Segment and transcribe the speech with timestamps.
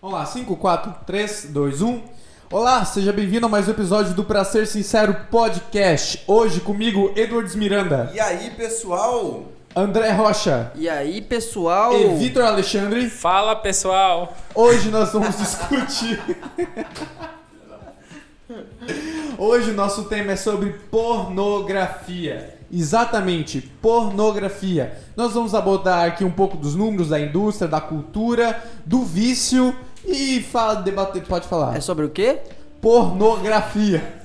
[0.00, 2.00] Vamos lá, 5, 4, 3, 2, 1.
[2.50, 6.22] Olá, seja bem-vindo a mais um episódio do Pra Ser Sincero Podcast.
[6.26, 9.44] Hoje comigo, Edwards Miranda, E aí, pessoal?
[9.76, 11.94] André Rocha E aí, pessoal?
[11.94, 13.08] e Vitor Alexandre.
[13.08, 14.34] Fala pessoal!
[14.54, 16.20] Hoje nós vamos discutir.
[19.38, 22.58] Hoje o nosso tema é sobre pornografia.
[22.72, 24.98] Exatamente, pornografia.
[25.16, 29.74] Nós vamos abordar aqui um pouco dos números da indústria, da cultura, do vício
[30.04, 31.76] e fala, debater, pode falar.
[31.76, 32.38] É sobre o quê?
[32.80, 34.20] Pornografia.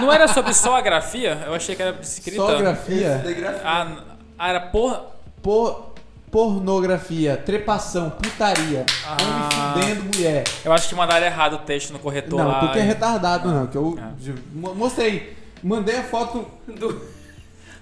[0.00, 1.42] Não era sobre só a grafia?
[1.46, 2.36] Eu achei que era escrita.
[2.42, 3.22] Só grafia.
[3.64, 3.96] Ah,
[4.38, 5.02] ah, era porra.
[5.42, 5.92] Por,
[6.30, 9.16] pornografia, trepação, putaria, Ah.
[9.22, 10.44] homem fudendo mulher.
[10.64, 12.60] Eu acho que mandaram errado o texto no corretor Não, lá.
[12.60, 13.66] tu que é retardado, não.
[13.66, 14.10] Que eu Ah.
[14.52, 15.36] mo- mostrei.
[15.62, 16.44] Mandei a foto.
[16.66, 17.00] Do,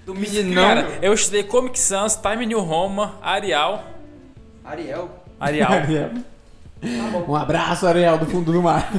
[0.05, 0.63] do meninão.
[0.63, 3.83] Cara, eu estudei Comic Sans, Time New Roman, Arial.
[4.63, 5.09] Ariel.
[5.39, 5.71] Arial.
[5.71, 6.09] Ariel.
[7.27, 8.89] Um abraço, Ariel, do fundo do mar.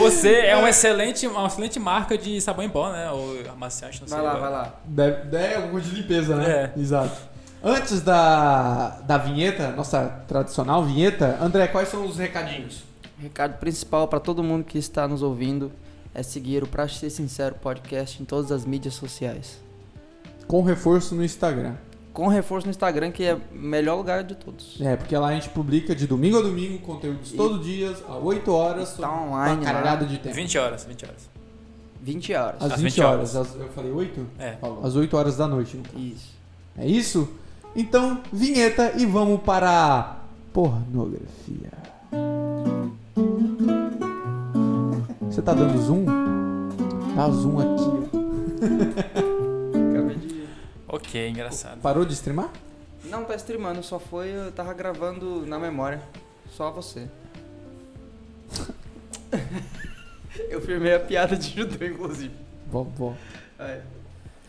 [0.00, 3.10] Você é uma excelente, uma excelente marca de sabão em pó, né?
[3.10, 4.16] Ou amaciante, não sei.
[4.16, 4.74] Vai lá, vai lá.
[4.84, 6.72] Deve, deve alguma coisa de limpeza, né?
[6.74, 6.80] É.
[6.80, 7.16] Exato.
[7.62, 12.84] Antes da, da vinheta, nossa tradicional vinheta, André, quais são os recadinhos?
[13.18, 15.72] O recado principal para todo mundo que está nos ouvindo
[16.14, 19.58] é seguir o Pra Ser Sincero podcast em todas as mídias sociais.
[20.46, 21.74] Com reforço no Instagram.
[22.14, 24.80] Com reforço no Instagram, que é o melhor lugar de todos.
[24.80, 28.02] É, porque lá a gente publica de domingo a domingo conteúdos E- todos os dias,
[28.08, 30.34] às 8 horas, Tá online uma caralhada de tempo.
[30.36, 31.28] 20 horas, 20 horas.
[32.00, 32.56] 20 horas.
[32.62, 33.34] Às Às 20, 20 horas.
[33.34, 33.50] horas.
[33.54, 34.26] Às- eu falei 8?
[34.38, 34.52] É.
[34.60, 34.86] Falou.
[34.86, 35.76] Às 8 horas da noite.
[35.76, 36.00] então.
[36.00, 36.32] Isso.
[36.78, 37.28] É isso?
[37.74, 40.16] Então, vinheta e vamos para a
[40.52, 41.72] pornografia.
[45.22, 46.04] Você tá dando zoom?
[47.16, 47.84] Dá zoom aqui.
[48.60, 49.23] De...
[50.94, 51.80] Ok, engraçado.
[51.80, 52.52] Parou de streamar?
[53.06, 56.00] Não tá streamando, só foi, eu tava gravando na memória.
[56.52, 57.08] Só você.
[60.48, 62.32] eu firmei a piada de judeu, inclusive.
[62.70, 63.16] Vou, vou.
[63.58, 63.80] Aí.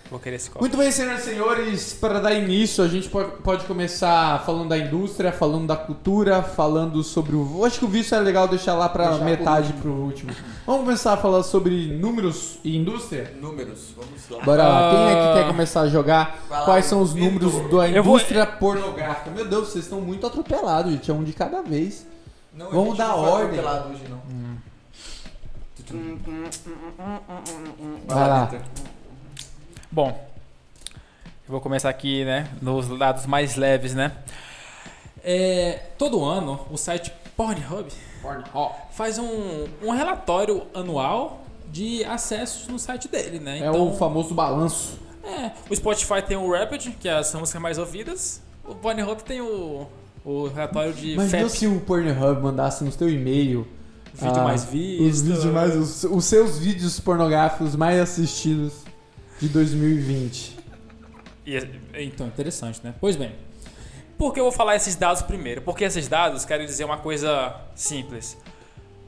[0.10, 0.62] Vou querer esse copo.
[0.64, 5.32] Muito bem, senhoras e senhores, para dar início, a gente pode, começar falando da indústria,
[5.32, 7.66] falando da cultura, falando sobre o.
[7.66, 10.32] Acho que o vício é legal deixar lá para metade pro último.
[10.66, 13.34] Vamos começar a falar sobre números e indústria?
[13.42, 14.44] Números, vamos lá.
[14.46, 15.34] Bora lá, quem é que Ah.
[15.44, 16.40] quer começar a jogar?
[16.52, 17.32] Lá, Quais são os Vitor.
[17.34, 19.32] números da Eu vou- indústria pornográfica?
[19.32, 21.10] Meu Deus, vocês estão muito atropelados, gente.
[21.10, 22.06] É um de cada vez.
[22.54, 23.60] Não, Vamos dar ordem.
[23.60, 24.22] atropelado hoje, não.
[28.08, 28.46] Vai lá.
[28.46, 28.62] Vitor.
[29.96, 30.10] Bom,
[30.94, 34.12] eu vou começar aqui, né, nos dados mais leves, né?
[35.24, 37.90] É, todo ano, o site Pornhub
[38.92, 43.60] faz um, um relatório anual de acessos no site dele, né?
[43.60, 45.00] É o famoso balanço.
[45.24, 48.42] é, o Spotify tem o Rapid, que é as músicas mais ouvidas.
[48.68, 49.88] O Pornhub tem o,
[50.26, 53.66] o relatório de Imagina FAP, se o Pornhub mandasse no teu e-mail
[54.14, 55.24] vídeo ah, mais os visto.
[55.24, 58.84] vídeos mais os, os seus vídeos pornográficos mais assistidos
[59.40, 60.58] de 2020.
[61.46, 62.94] E é- então, interessante, né?
[63.00, 63.34] Pois bem,
[64.18, 65.62] por que eu vou falar esses dados primeiro?
[65.62, 68.38] Porque esses dados querem dizer uma coisa simples.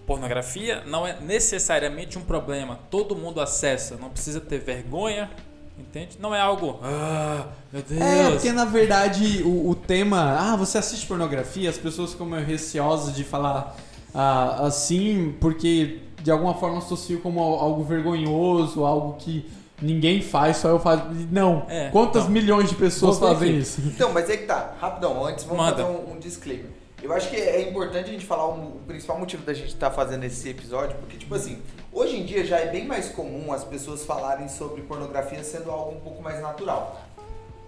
[0.06, 2.80] Pornografia não é necessariamente um problema.
[2.90, 5.30] Todo mundo acessa, não precisa ter vergonha,
[5.78, 6.18] entende?
[6.20, 6.80] Não é algo.
[6.82, 8.02] Ah, meu Deus.
[8.02, 10.38] É, porque na verdade o, o tema.
[10.40, 13.76] Ah, você assiste pornografia, as pessoas ficam meio receosas de falar
[14.14, 19.46] ah, assim, porque de alguma forma associam como al- algo vergonhoso, algo que
[19.82, 21.06] ninguém faz, só eu faço.
[21.32, 21.66] Não.
[21.70, 22.34] É, Quantas então.
[22.34, 23.60] milhões de pessoas fazem aqui.
[23.60, 23.82] isso?
[23.86, 25.84] Então, mas é que tá, rapidão, antes vamos Manda.
[25.84, 26.72] fazer um, um disclaimer.
[27.02, 29.92] Eu acho que é importante a gente falar um- o principal motivo da gente estar
[29.92, 31.60] fazendo esse episódio, porque, tipo assim,
[31.94, 35.96] hoje em dia já é bem mais comum as pessoas falarem sobre pornografia sendo algo
[35.96, 37.00] um pouco mais natural.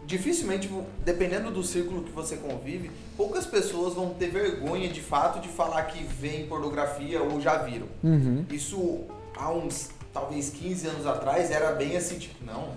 [0.05, 0.67] Dificilmente,
[1.05, 5.83] dependendo do círculo que você convive, poucas pessoas vão ter vergonha de fato de falar
[5.83, 7.85] que veem pornografia ou já viram.
[8.03, 8.43] Uhum.
[8.49, 9.01] Isso
[9.37, 12.69] há uns, talvez 15 anos atrás, era bem assim, tipo, não.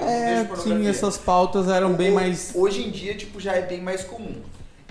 [0.00, 2.52] É, sim, essas pautas eram bem mais.
[2.54, 4.36] Hoje em dia, tipo, já é bem mais comum.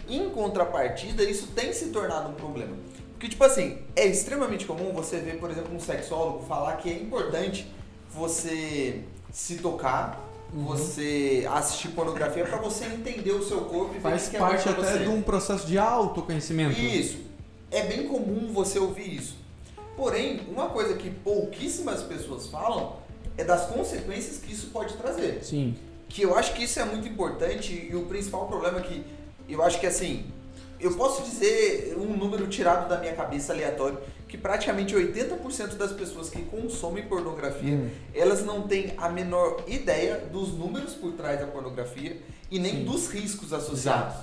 [0.09, 2.75] Em contrapartida, isso tem se tornado um problema.
[3.13, 6.93] Porque, tipo assim, é extremamente comum você ver, por exemplo, um sexólogo falar que é
[6.93, 7.67] importante
[8.13, 9.01] você
[9.31, 10.63] se tocar, Uhum.
[10.63, 14.71] você assistir pornografia pra você entender o seu corpo e Faz que é parte pra
[14.71, 14.99] até você.
[14.99, 16.79] de um processo de autoconhecimento.
[16.79, 17.17] Isso.
[17.69, 19.35] É bem comum você ouvir isso.
[19.97, 22.97] Porém, uma coisa que pouquíssimas pessoas falam
[23.35, 25.43] é das consequências que isso pode trazer.
[25.43, 25.75] Sim.
[26.07, 29.03] Que eu acho que isso é muito importante e o principal problema é que
[29.49, 30.25] eu acho que assim,
[30.79, 33.97] eu posso dizer um número tirado da minha cabeça aleatório
[34.27, 37.89] que praticamente 80% das pessoas que consomem pornografia, Hum.
[38.13, 42.21] elas não têm a menor ideia dos números por trás da pornografia
[42.51, 42.85] e nem Sim.
[42.85, 44.15] dos riscos associados.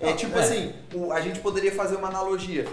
[0.00, 0.42] É tipo é.
[0.42, 2.66] assim, o- a gente poderia fazer uma analogia.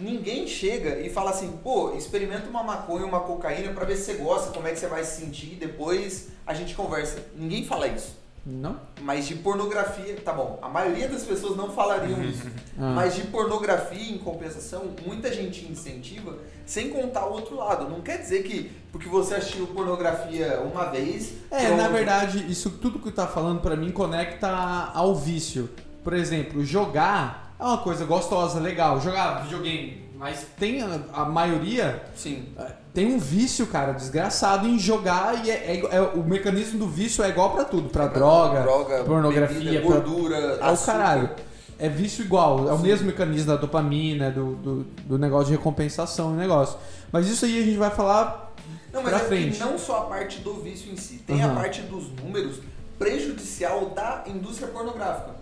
[0.00, 4.14] Ninguém chega e fala assim, pô, experimenta uma maconha, uma cocaína pra ver se você
[4.14, 7.18] gosta, como é que você vai se sentir, depois a gente conversa.
[7.34, 8.14] Ninguém fala isso.
[8.44, 8.78] Não?
[9.00, 12.46] Mas de pornografia, tá bom, a maioria das pessoas não falariam isso.
[12.78, 12.92] Ah.
[12.94, 17.88] Mas de pornografia, em compensação, muita gente incentiva, sem contar o outro lado.
[17.88, 21.32] Não quer dizer que porque você assistiu pornografia uma vez.
[21.50, 21.80] É, pronto.
[21.80, 25.70] na verdade, isso tudo que tá falando pra mim conecta ao vício.
[26.04, 29.00] Por exemplo, jogar é uma coisa gostosa, legal.
[29.00, 32.46] Jogar videogame, mas tem a, a maioria Sim.
[32.58, 36.86] é, tem um vício, cara, desgraçado em jogar e é, é- é- o mecanismo do
[36.88, 40.92] vício é igual pra tudo, pra droga, droga pornografia, bebida, pra- gordura, é o açúcar.
[40.92, 41.30] caralho.
[41.78, 42.84] É vício igual, é o Sim.
[42.84, 46.78] mesmo mecanismo da dopamina, do, do, do negócio de recompensação e negócio.
[47.12, 48.54] Mas isso aí a gente vai falar
[48.90, 49.60] Não, mas pra é que frente.
[49.60, 51.54] não só a parte do vício em si, tem a Aham.
[51.54, 52.60] parte dos números
[52.98, 55.36] prejudicial da indústria pornográfica.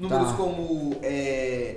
[0.00, 0.34] Números Tá.
[0.34, 1.76] como é,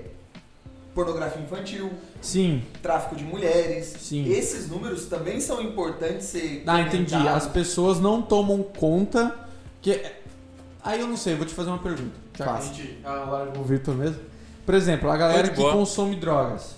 [0.95, 1.91] pornografia infantil,
[2.21, 2.63] Sim.
[2.81, 3.93] tráfico de mulheres.
[3.99, 4.25] Sim.
[4.31, 7.13] Esses números também são importantes ser Ah, entendi.
[7.15, 9.35] As pessoas não tomam conta
[9.81, 10.01] que.
[10.81, 12.13] Aí eu não sei, eu vou te fazer uma pergunta.
[12.37, 14.19] Já que a gente ah, largou o Vitor mesmo.
[14.65, 16.75] Por exemplo, a galera de que consome drogas.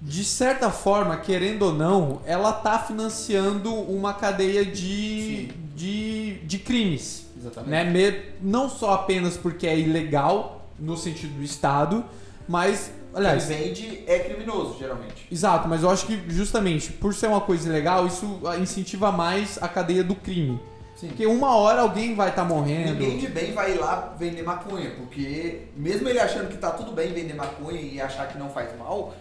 [0.00, 5.46] De certa forma, querendo ou não, ela tá financiando uma cadeia de,
[5.76, 7.26] de, de crimes.
[7.50, 7.70] Exatamente.
[7.70, 7.84] Né?
[7.84, 12.04] Me- Não só apenas porque é ilegal, no sentido do Estado,
[12.48, 12.92] mas.
[13.14, 15.26] Aliás, Quem vende é criminoso, geralmente.
[15.32, 19.66] Exato, mas eu acho que justamente por ser uma coisa ilegal, isso incentiva mais a
[19.66, 20.60] cadeia do crime.
[20.94, 21.08] Sim.
[21.08, 22.92] Porque uma hora alguém vai estar morrendo.
[22.92, 26.92] Ninguém de bem vai ir lá vender maconha, porque mesmo ele achando que tá tudo
[26.92, 29.14] bem vender maconha e achar que não faz mal,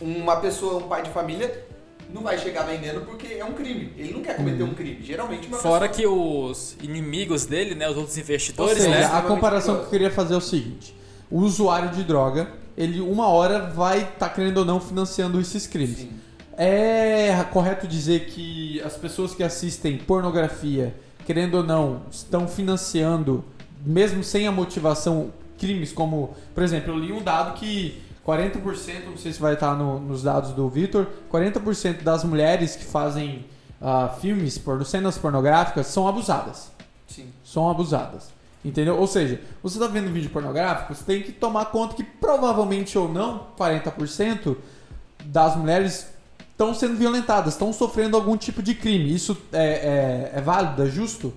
[0.00, 1.66] uma pessoa, um pai de família,
[2.12, 3.92] não vai chegar vendendo porque é um crime.
[3.96, 5.02] Ele não quer cometer um crime.
[5.02, 5.96] Geralmente uma Fora pessoa...
[5.96, 9.04] que os inimigos dele, né, os outros Ou investidores, seja, né?
[9.04, 10.94] a comparação que eu queria fazer é o seguinte:
[11.30, 15.98] o usuário de droga, ele uma hora vai estar querendo ou não financiando esses crimes.
[15.98, 16.10] Sim.
[16.56, 20.94] É correto dizer que as pessoas que assistem pornografia,
[21.24, 23.44] querendo ou não, estão financiando,
[23.84, 29.16] mesmo sem a motivação, crimes como, por exemplo, eu li um dado que 40%, não
[29.16, 33.46] sei se vai estar no- nos dados do Vitor, 40% das mulheres que fazem
[33.80, 36.70] ah, filmes, por, cenas pornográficas, são abusadas.
[37.06, 37.32] Sim.
[37.42, 38.28] São abusadas.
[38.62, 38.98] Entendeu?
[38.98, 43.08] Ou seja, você está vendo vídeo pornográfico, você tem que tomar conta que provavelmente ou
[43.08, 44.56] não, 40%
[45.24, 46.08] das mulheres
[46.50, 49.14] estão sendo violentadas, estão sofrendo algum tipo de crime.
[49.14, 51.32] Isso é, é, é válido, é justo?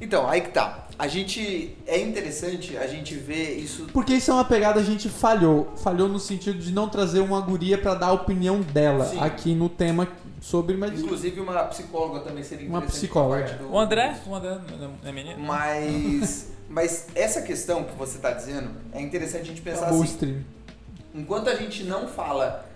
[0.00, 0.85] Então, aí que tá.
[0.98, 1.76] A gente...
[1.86, 3.86] É interessante a gente ver isso...
[3.92, 5.72] Porque isso é uma pegada a gente falhou.
[5.76, 9.20] Falhou no sentido de não trazer uma guria para dar a opinião dela Sim.
[9.20, 10.08] aqui no tema
[10.40, 10.76] sobre...
[10.76, 11.00] Mas...
[11.00, 15.12] Inclusive uma psicóloga também seria Uma interessante psicóloga, do- O André, o André não é
[15.12, 15.38] menino?
[15.42, 16.52] Mas...
[16.68, 20.12] Mas essa questão que você tá dizendo, é interessante a gente pensar Acabou o assim.
[20.14, 20.44] stream.
[21.14, 22.66] Enquanto a gente não fala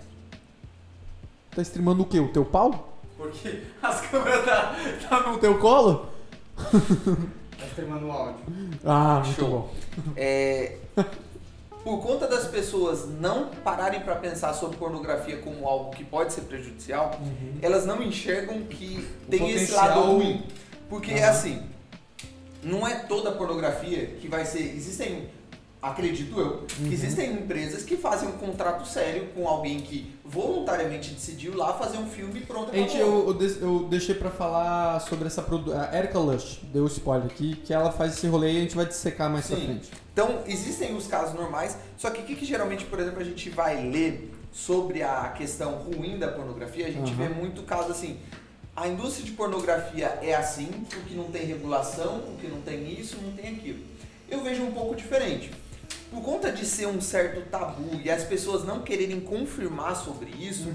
[1.54, 2.20] Tá streamando o quê?
[2.20, 2.96] O teu pau?
[3.16, 4.76] Porque as câmeras tá,
[5.08, 6.06] tá no teu colo?
[7.60, 8.40] Tá streamando o áudio.
[8.84, 9.48] Ah, muito Show.
[9.50, 9.70] bom.
[10.16, 10.76] É,
[11.84, 16.42] por conta das pessoas não pararem para pensar sobre pornografia como algo que pode ser
[16.42, 17.18] prejudicial,
[17.60, 20.42] elas não enxergam que tem esse lado ruim.
[20.88, 21.30] Porque é Aham.
[21.30, 21.62] assim,
[22.62, 24.60] não é toda pornografia que vai ser.
[24.74, 25.28] Existem,
[25.80, 26.92] acredito eu, que Uhum.
[26.92, 32.06] existem empresas que fazem um contrato sério com alguém que voluntariamente decidiu lá fazer um
[32.08, 32.72] filme pronto.
[32.72, 33.20] Gente, acabou.
[33.20, 35.80] eu, eu de- eu deixei pra falar sobre essa produção.
[35.80, 38.86] A Erika Lush deu spoiler aqui, que ela faz esse rolê e a gente vai
[38.86, 39.66] dissecar mais pra Sim.
[39.66, 39.90] frente.
[40.12, 43.50] Então, existem os casos normais, só que o que, que geralmente, por exemplo, a gente
[43.50, 47.28] vai ler sobre a questão ruim da pornografia, a gente Aham.
[47.28, 48.18] vê muito caso assim,
[48.74, 53.32] a indústria de pornografia é assim, porque não tem regulação, porque não tem isso, não
[53.32, 53.78] tem aquilo.
[54.28, 55.50] Eu vejo um pouco diferente.
[56.10, 60.66] Por conta de ser um certo tabu e as pessoas não quererem confirmar sobre isso,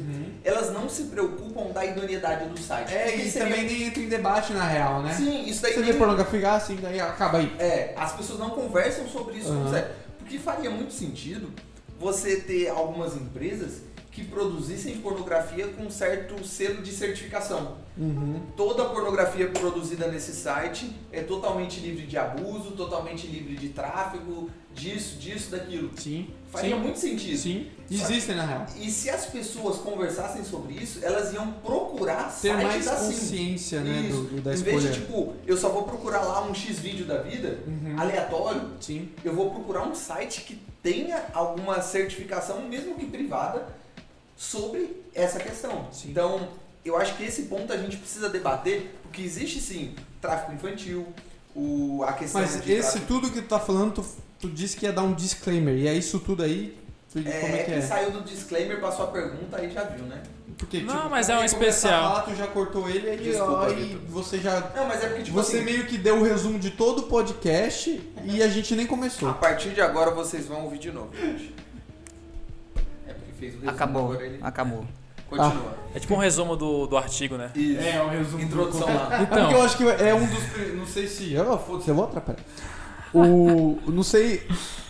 [0.45, 2.93] elas não se preocupam da idoneidade do site.
[2.93, 5.13] É, Porque e seria- também nem entra em debate na real, né?
[5.13, 7.53] Sim, isso daí Você nem- vê pornografia, assim, daí acaba aí.
[7.59, 9.71] é, as pessoas não conversam sobre isso, Aham.
[9.71, 9.89] sério.
[10.19, 11.51] Porque faria muito sentido
[11.99, 17.75] você ter algumas empresas que produzissem pornografia com certo selo de certificação.
[17.97, 18.41] Uhum.
[18.57, 25.17] Toda pornografia produzida nesse site é totalmente livre de abuso, totalmente livre de tráfego, disso,
[25.17, 25.91] disso, daquilo.
[25.97, 26.27] Sim.
[26.51, 26.81] Faria Sim.
[26.81, 27.37] muito sentido.
[27.37, 27.67] Sim.
[27.89, 28.65] Existem na real.
[28.77, 33.05] E se as pessoas conversassem sobre isso, elas iam procurar Ter sites mais assim.
[33.13, 34.17] consciência, né, Isso.
[34.23, 37.05] do, do- da em vez de, tipo, eu só vou procurar lá um X vídeo
[37.05, 37.95] da vida, Uhum.
[37.97, 39.09] aleatório, Sim.
[39.23, 43.67] eu vou procurar um site que tenha alguma certificação, mesmo que privada,
[44.35, 45.87] sobre essa questão.
[45.91, 46.09] Sim.
[46.11, 46.47] Então,
[46.85, 51.07] eu acho que esse ponto a gente precisa debater, porque existe sim tráfico infantil,
[51.55, 54.05] o, a questão Mas de esse tráfico- tudo que tu tá falando, tu,
[54.39, 55.75] tu disse que ia dar um disclaimer.
[55.75, 56.77] E é isso tudo aí?
[57.11, 57.81] Tu- É, como é que é?
[57.81, 60.21] saiu do disclaimer pra sua pergunta, aí já viu, né?
[60.57, 61.93] Porque, Não, tipo, mas é um especial.
[62.05, 64.01] A falar, tu já cortou ele aí, Desculpa, ó, aí Vitor.
[64.07, 64.59] você já.
[64.75, 67.03] Não, mas é porque, tipo Você assim, meio que deu o resumo de todo o
[67.03, 69.33] podcast e a gente nem a começou.
[69.33, 71.53] partir de agora vocês vão ouvir de novo, gente.
[73.07, 74.39] É porque fez o resumo, Acabou, agora ele...
[74.41, 74.85] acabou.
[75.29, 75.75] Continua.
[75.93, 77.51] É tipo um resumo do, do artigo, né?
[77.55, 77.79] Isso.
[77.79, 78.43] É, o resumo.
[78.43, 78.93] Introdução do...
[78.93, 79.09] lá.
[79.11, 79.37] É Então.
[79.37, 80.75] porque eu acho que é um dos.
[80.75, 81.37] Não sei se.
[81.37, 82.43] Ah, foda-se, eu vou atrapalhar.
[83.13, 83.79] O.
[83.87, 84.45] Não sei.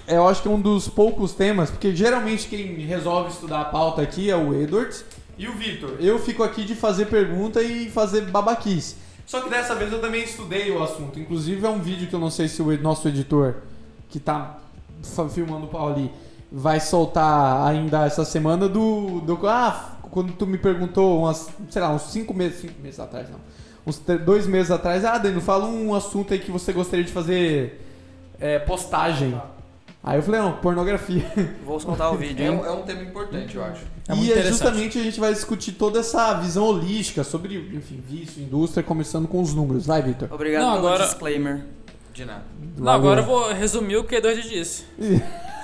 [0.08, 4.02] Eu acho que é um dos poucos temas, porque geralmente quem resolve estudar a pauta
[4.02, 5.04] aqui é o Edwards
[5.38, 5.98] e o Victor.
[6.00, 8.96] Eu fico aqui de fazer pergunta e fazer babaquice.
[9.26, 11.20] Só que dessa vez eu também estudei o assunto.
[11.20, 13.56] Inclusive é um vídeo que eu não sei se o nosso editor,
[14.10, 14.60] que tá
[15.34, 16.12] filmando o pau ali,
[16.52, 19.22] vai soltar ainda essa semana do.
[19.22, 23.28] do ah, quando tu me perguntou umas, sei lá, uns 5 meses, cinco meses atrás,
[23.30, 23.38] não.
[23.86, 27.82] Uns dois meses atrás, ah, Danilo, fala um assunto aí que você gostaria de fazer
[28.40, 29.38] é, postagem.
[30.02, 31.26] Aí eu falei, não, pornografia.
[31.66, 32.58] Vou soltar o vídeo, É hein?
[32.62, 33.82] um, é um tema importante, eu acho.
[34.08, 38.02] É muito e é justamente a gente vai discutir toda essa visão holística sobre, enfim,
[38.08, 39.86] vício, indústria, começando com os números.
[39.86, 40.30] Vai, Victor.
[40.32, 41.66] Obrigado Não, pelo agora- disclaimer.
[42.14, 42.46] De nada.
[42.78, 44.86] Não, agora eu vou resumir o que Eduardo disse.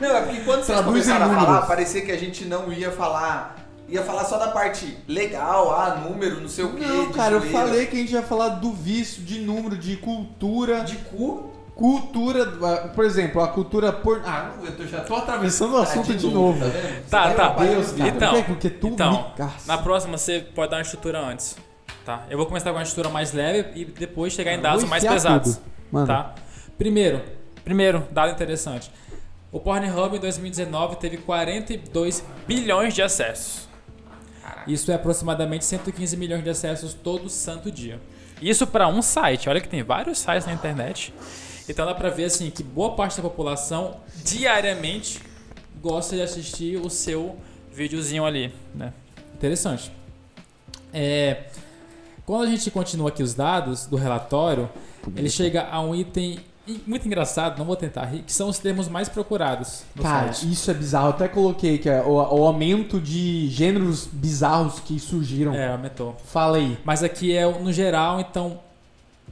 [0.00, 1.68] Não, é porque quando vocês Traduz começaram a falar, números.
[1.68, 3.56] parecia que a gente não ia falar.
[3.88, 6.84] Ia falar só da parte legal, ah, número, não sei o quê.
[6.86, 7.58] Não, de cara, eu zoeira.
[7.58, 10.80] falei que a gente ia falar do vício, de número, de cultura.
[10.84, 11.52] De cu.
[11.74, 14.22] Cultura, ah, por exemplo, a cultura por.
[14.24, 16.58] Ah, eu tô- já tô atravessando o assunto Ah, de, novo.
[16.60, 17.08] Tá vendo?
[17.10, 17.48] Tá, tá.
[17.50, 18.08] vai Deus, cara.
[18.10, 18.44] Então, Por quê?
[18.48, 19.66] Porque tu então, me caça.
[19.66, 21.56] Na próxima você pode dar uma estrutura antes,
[22.06, 22.22] tá?
[22.30, 25.02] Eu vou começar com uma estrutura mais leve e depois chegar em dados Vou mais
[25.02, 25.64] enfiar pesados, tudo.
[25.90, 26.34] Mano, tá?
[26.78, 27.20] Primeiro,
[27.64, 28.90] primeiro, dado interessante.
[29.50, 33.68] O Pornhub em 2019 teve 42 bilhões de acessos.
[34.66, 38.00] Isso é aproximadamente 115 milhões de acessos todo santo dia.
[38.42, 39.48] Isso para um site.
[39.48, 41.14] Olha que tem vários sites na internet.
[41.68, 45.20] Então dá pra ver assim que boa parte da população diariamente
[45.80, 47.36] gosta de assistir o seu
[47.72, 48.92] videozinho ali, né?
[49.34, 49.90] Interessante.
[50.92, 51.44] É,
[52.26, 54.68] quando a gente continua aqui os dados do relatório,
[55.14, 56.38] ele chega a um item
[56.86, 60.50] muito engraçado, não vou tentar rir, que são os termos mais procurados no Cara, site.
[60.52, 61.06] isso é bizarro.
[61.08, 65.54] Eu até coloquei que é o, o aumento de gêneros bizarros que surgiram.
[65.54, 66.16] É, aumentou.
[66.26, 66.78] Fala aí.
[66.84, 68.58] Mas aqui é no geral, então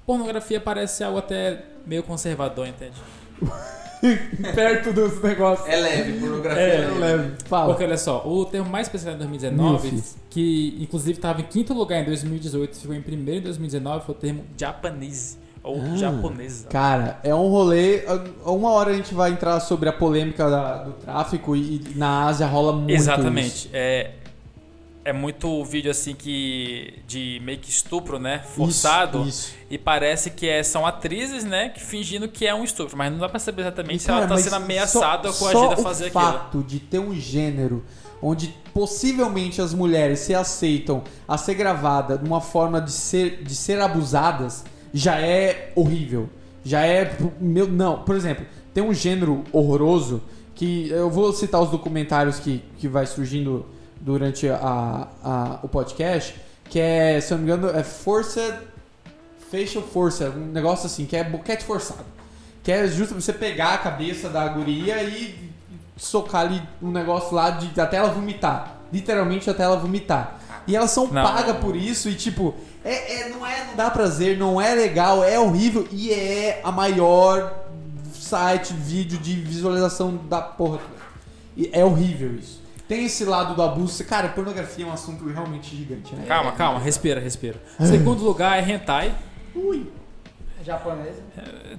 [0.06, 2.96] pornografia parece algo até meio conservador, entende?
[4.54, 5.68] Perto dos negócios.
[5.68, 6.98] É leve, pornografia É, é, leve.
[6.98, 7.32] leve.
[7.46, 7.66] Fala.
[7.68, 10.14] Porque olha só, o termo mais pesquisado em 2019, Milf.
[10.28, 14.18] que inclusive estava em quinto lugar em 2018, ficou em primeiro em 2019, foi o
[14.18, 16.68] termo japanese ou japonesa.
[16.68, 18.02] Cara, é um rolê.
[18.44, 22.24] Uma hora a gente vai entrar sobre a polêmica da- do tráfico e, e na
[22.26, 22.90] Ásia rola muito.
[22.90, 23.70] Exatamente.
[23.72, 24.10] É,
[25.04, 28.40] é muito vídeo assim que de meio que estupro, né?
[28.44, 28.54] isso.
[28.54, 29.18] Forçado.
[29.22, 29.54] Isso, isso.
[29.70, 31.68] E parece que é- são atrizes, né?
[31.68, 32.96] Que fingindo que é um estupro.
[32.96, 35.74] Mas não dá pra saber exatamente se Cara, ela tá sendo ameaçada ou só- coagida
[35.74, 36.22] a fazer o aquilo.
[36.24, 37.84] fato de ter um gênero
[38.24, 43.80] onde possivelmente as mulheres se aceitam a ser gravada numa forma de ser, de ser
[43.80, 46.28] abusadas já é horrível.
[46.64, 47.16] Já é.
[47.40, 50.22] Meu, não, por exemplo, tem um gênero horroroso
[50.54, 53.66] que eu vou citar os documentários que, que vai surgindo
[54.00, 56.34] durante a, a- o podcast,
[56.68, 58.62] que é, se eu não me engano, é Força.
[59.50, 62.04] Facial Força, um negócio assim, que é boquete forçado.
[62.62, 65.50] Que é justo você pegar a cabeça da guria e
[65.96, 68.78] socar ali um negócio lá de, até ela vomitar.
[68.92, 70.40] Literalmente até ela vomitar.
[70.66, 72.54] E elas são pagas por isso e tipo,
[72.84, 76.72] é, é- não é, não dá prazer, não é legal, é horrível e é a
[76.72, 77.52] maior
[78.14, 80.80] site, vídeo de visualização da porra.
[81.56, 82.60] E é horrível isso.
[82.88, 84.02] Tem esse lado do abuso.
[84.04, 86.24] Cara, pornografia é um assunto realmente gigante, né?
[86.26, 87.60] Calma, calma, respira, respira.
[87.80, 89.14] Segundo lugar é hentai.
[89.54, 89.86] Ui.
[90.64, 91.20] Japonesa.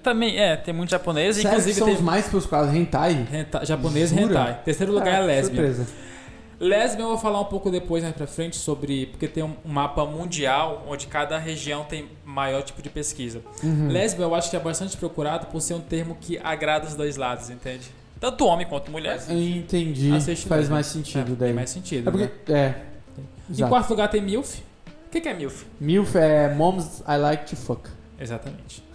[0.01, 3.25] Também, é, tem muito japonês, Sério que inclusive são tem os mais procurados, hentai?
[3.31, 4.59] hentai- japonês e hentai.
[4.65, 5.55] Terceiro lugar é, Ah, lésbica.
[5.67, 5.87] Surpresa.
[6.63, 9.07] Lésbica eu vou falar um pouco depois mais pra frente sobre.
[9.07, 13.41] Porque tem um mapa mundial onde cada região tem maior tipo de pesquisa.
[13.63, 13.89] Uhum.
[13.89, 17.17] Lésbica eu acho que é bastante procurado por ser um termo que agrada os dois
[17.17, 17.91] lados, entende?
[18.19, 19.21] Tanto homem quanto mulher.
[19.29, 20.11] Entendi.
[20.13, 20.75] Assiste Faz mesmo.
[20.75, 21.47] mais sentido É, daí.
[21.49, 22.07] Tem mais sentido.
[22.07, 22.51] É porque.
[22.51, 22.57] né?
[22.57, 22.75] É.
[23.63, 24.59] Em quarto lugar tem MILF.
[25.07, 25.65] O que, que é MILF?
[25.79, 27.89] MILF é Moms I Like to Fuck.
[28.19, 28.81] Exatamente.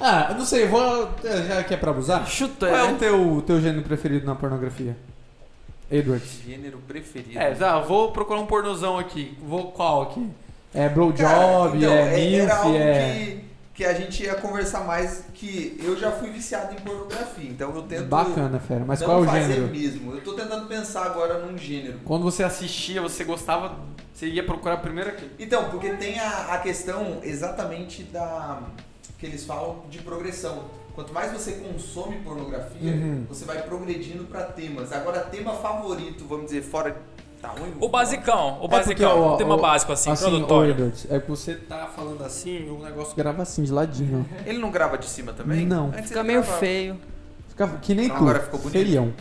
[0.00, 1.08] Ah, eu não sei, eu vou.
[1.48, 2.26] Já que é pra abusar?
[2.28, 2.96] Chuta, Qual é o né?
[2.98, 4.94] teu, teu gênero preferido na pornografia?
[5.90, 6.40] Edwards.
[6.46, 7.38] Gênero preferido.
[7.38, 9.36] É, já, vou procurar um pornozão aqui.
[9.42, 10.28] Vou qual aqui?
[10.74, 13.14] É blowjob, então, é era algo MILF, é.
[13.14, 17.74] que que a gente ia conversar mais que eu já fui viciado em pornografia, então
[17.74, 18.84] eu tento Bacana, fera.
[18.84, 19.66] Mas qual é o fazer gênero?
[19.66, 20.12] mesmo.
[20.12, 21.98] Eu tô tentando pensar agora num gênero.
[22.04, 23.76] Quando você assistia, você gostava,
[24.12, 25.28] você ia procurar primeiro aqui.
[25.40, 28.62] Então, porque tem a, a questão exatamente da
[29.18, 30.64] que eles falam de progressão.
[30.94, 33.26] Quanto mais você consome pornografia, Uhum.
[33.28, 34.92] você vai progredindo pra temas.
[34.92, 36.96] Agora, tema favorito, vamos dizer, fora
[37.42, 37.74] tá ruim.
[37.80, 40.70] O basicão, o É porque, basicão, ó, o tema ó, básico assim, Assim, introdutório.
[40.70, 44.24] ô, Edwards, é que você tá falando assim, o negócio grava assim, de ladinho.
[44.30, 44.48] ó.
[44.48, 45.66] Ele não grava de cima também?
[45.66, 45.88] Não.
[45.88, 46.60] Antes Fica meio gravava.
[46.60, 47.00] feio.
[47.48, 48.22] Fica que nem Então tu.
[48.22, 48.72] agora ficou bonito?
[48.86, 49.12] Feião.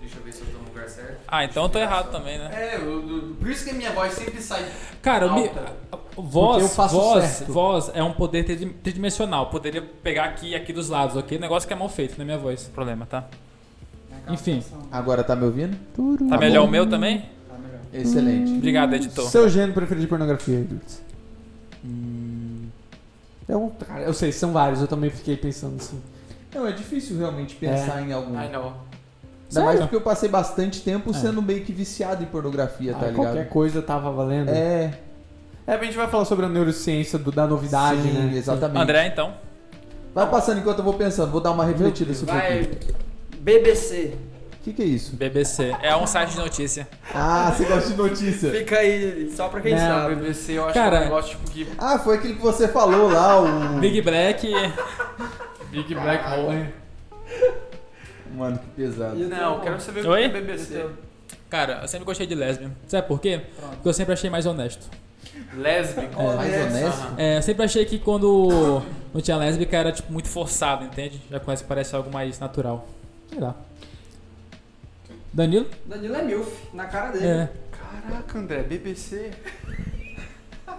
[0.00, 1.18] Deixa eu ver se eu tô no lugar certo.
[1.26, 2.50] Ah, então eu tô errado também, né?
[2.52, 4.66] É, eu- eu- por isso que a minha voz sempre sai.
[5.02, 5.72] Cara, Alta.
[6.22, 7.52] Voz, eu faço voz, certo.
[7.52, 9.50] voz é um poder tri- tridimensional.
[9.50, 11.38] Poderia pegar aqui e aqui dos lados, ok?
[11.38, 12.64] Negócio que é mal feito na minha voz.
[12.74, 13.24] Problema, tá?
[14.28, 14.62] Enfim.
[14.92, 15.76] Agora tá me ouvindo?
[16.28, 17.20] Tá melhor o meu também?
[17.48, 17.80] Tá melhor.
[17.92, 18.52] Excelente.
[18.52, 19.24] Obrigado, editor.
[19.30, 21.02] Seu gênero preferido de pornografia, Edwards?
[23.48, 25.98] É um, cara, eu sei, são vários, eu também fiquei pensando assim.
[26.54, 28.32] Não, é difícil realmente pensar em algum.
[28.32, 28.88] não.
[29.50, 31.14] Ainda mais porque eu passei bastante tempo É.
[31.14, 33.16] sendo meio que viciado em pornografia, tá Ah, ligado?
[33.24, 34.50] qualquer coisa tava valendo.
[34.50, 34.92] É.
[35.68, 38.32] É, a gente vai falar sobre a neurociência do- da novidade, sim, né?
[38.38, 38.82] exatamente.
[38.82, 39.34] André, então.
[40.14, 42.60] Vai passando enquanto eu vou pensando, vou dar uma refletida sobre isso Vai.
[42.60, 42.94] aqui.
[43.40, 44.14] BBC.
[44.54, 45.14] O que, que é isso?
[45.14, 45.76] BBC.
[45.82, 46.88] É um site de notícia.
[47.14, 48.50] Ah, você gosta de notícia.
[48.50, 50.14] Fica aí, só pra quem Não, sabe.
[50.14, 52.66] BBC eu acho Cara, que é um negócio tipo que Ah, foi aquele que você
[52.66, 53.78] falou lá, o.
[53.78, 54.50] Big Black.
[55.70, 56.74] Big Black Hole.
[58.34, 59.16] Mano, que pesado.
[59.16, 60.26] Não, eu quero saber Oi?
[60.26, 60.86] o que é BBC.
[61.50, 62.70] Cara, eu sempre gostei de lesbian.
[62.86, 63.42] Sabe por quê?
[63.72, 64.86] Porque eu sempre achei mais honesto.
[65.54, 66.20] Lésbico.
[66.20, 66.34] É.
[66.36, 67.06] Mais honesto?
[67.16, 68.82] É, eu sempre achei que quando
[69.12, 71.20] não tinha lésbica era tipo muito forçado, entende?
[71.30, 72.86] Já começa parece algo mais natural.
[73.30, 73.54] Sei lá.
[75.32, 75.66] Danilo?
[75.86, 77.26] Danilo é milf, na cara dele.
[77.26, 77.48] É.
[77.70, 79.30] Caraca, André, BBC.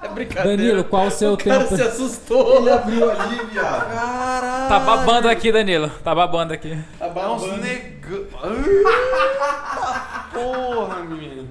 [0.02, 0.56] É brincadeira.
[0.56, 1.76] Danilo, qual o seu o cara tempo?
[1.76, 2.58] se assustou.
[2.62, 3.90] Ele abriu ali, viado.
[3.92, 4.70] Caralho.
[4.70, 5.90] Tá babando aqui, Danilo.
[6.02, 6.78] Tá babando aqui.
[6.98, 7.58] Tá É uns babando.
[7.58, 8.26] negão.
[10.34, 11.50] Porra, menino.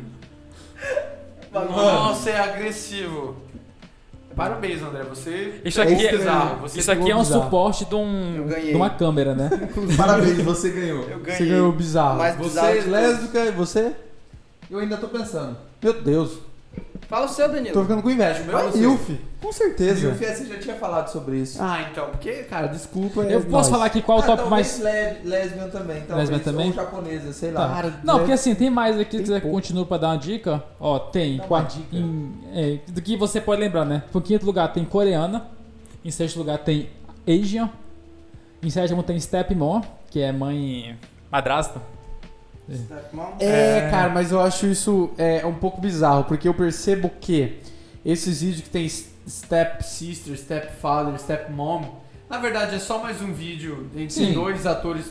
[1.52, 3.36] Nossa, é agressivo.
[4.36, 5.02] Parabéns, André.
[5.02, 5.60] Você.
[5.64, 6.60] Isso aqui é, bizarro.
[6.60, 7.44] Você isso aqui é um bizarro.
[7.44, 8.70] suporte de, um, ganhei.
[8.70, 9.50] de uma câmera, né?
[9.96, 11.08] Parabéns, você ganhou.
[11.08, 12.18] Eu Você ganhou bizarro.
[12.18, 13.96] Mais bizarro você, de lésbica, e você?
[14.70, 15.56] Eu ainda tô pensando.
[15.82, 16.38] Meu Deus.
[17.08, 17.80] Fala o seu, Tô Danilo.
[17.82, 18.42] ficando com inveja.
[18.42, 18.78] Vai, você.
[18.80, 19.10] Milf.
[19.40, 20.08] Com certeza.
[20.08, 21.56] Milf, você já tinha falado sobre isso.
[21.58, 22.10] Ah, então.
[22.10, 23.22] Porque, cara, desculpa.
[23.24, 23.68] é Eu posso nóis.
[23.70, 25.22] falar aqui qual o Ah, top talvez mais.
[25.24, 26.28] le- Lesbian também, talvez.
[26.28, 26.66] Lesbian também?
[26.66, 27.66] Ou japonesa, sei lá.
[27.66, 27.74] Tá.
[27.74, 30.18] Cara, Não, porque assim, tem mais aqui, Tem se quiser que continue pra dar uma
[30.18, 30.62] dica.
[30.78, 31.38] Ó, tem.
[31.38, 31.96] Dá dica.
[31.96, 34.02] em- é, do que você pode lembrar, né?
[34.14, 35.46] Em quinto lugar tem coreana.
[36.04, 36.90] Em sexto lugar tem
[37.26, 37.70] Asian.
[38.62, 40.98] Em sétimo tem Stepmom, que é mãe
[41.30, 41.80] madrasta.
[43.40, 43.90] É, É.
[43.90, 47.58] cara, mas eu acho isso é, um pouco bizarro, porque eu percebo que
[48.04, 51.82] esses vídeos que tem step sister, step father, step mom,
[52.28, 54.32] na verdade é só mais um vídeo entre Sim.
[54.34, 55.06] dois atores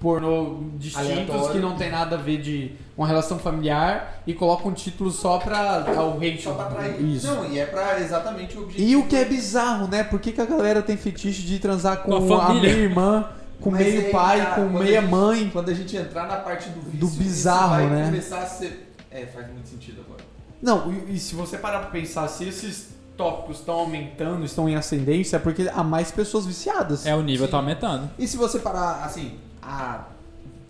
[0.00, 1.52] pornô distintos Aleatório.
[1.52, 5.38] que não tem nada a ver de uma relação familiar e colocam um título só
[5.38, 6.42] pra ao hate.
[6.42, 7.00] Só pra atrair.
[7.02, 7.26] Isso.
[7.26, 8.86] Não, e é pra exatamente o objetivo.
[8.88, 10.04] E o que é bizarro, né?
[10.04, 13.28] Por que, que a galera tem fetiche de transar com, Com a a meia irmã,
[13.64, 15.50] com Mas meio aí, pai, cara, com meia a gente- mãe?
[15.50, 18.04] Quando a gente entrar na parte do vício, Do isso bizarro, vai né?
[18.06, 18.94] começar a ser...
[19.10, 20.22] É, faz muito sentido agora.
[20.60, 24.76] Não, e, e se você parar pra pensar, se esses tópicos estão aumentando, estão em
[24.76, 27.06] ascendência, é porque há mais pessoas viciadas.
[27.06, 27.50] É, o nível Sim.
[27.52, 28.10] tá aumentando.
[28.18, 30.04] E se você parar, assim, há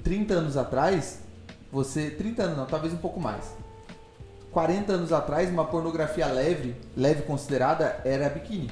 [0.02, 1.18] 30 anos atrás,
[1.72, 2.10] você.
[2.10, 3.44] 30 anos não, talvez um pouco mais.
[4.52, 8.70] 40 anos atrás, uma pornografia leve, leve considerada, era biquíni.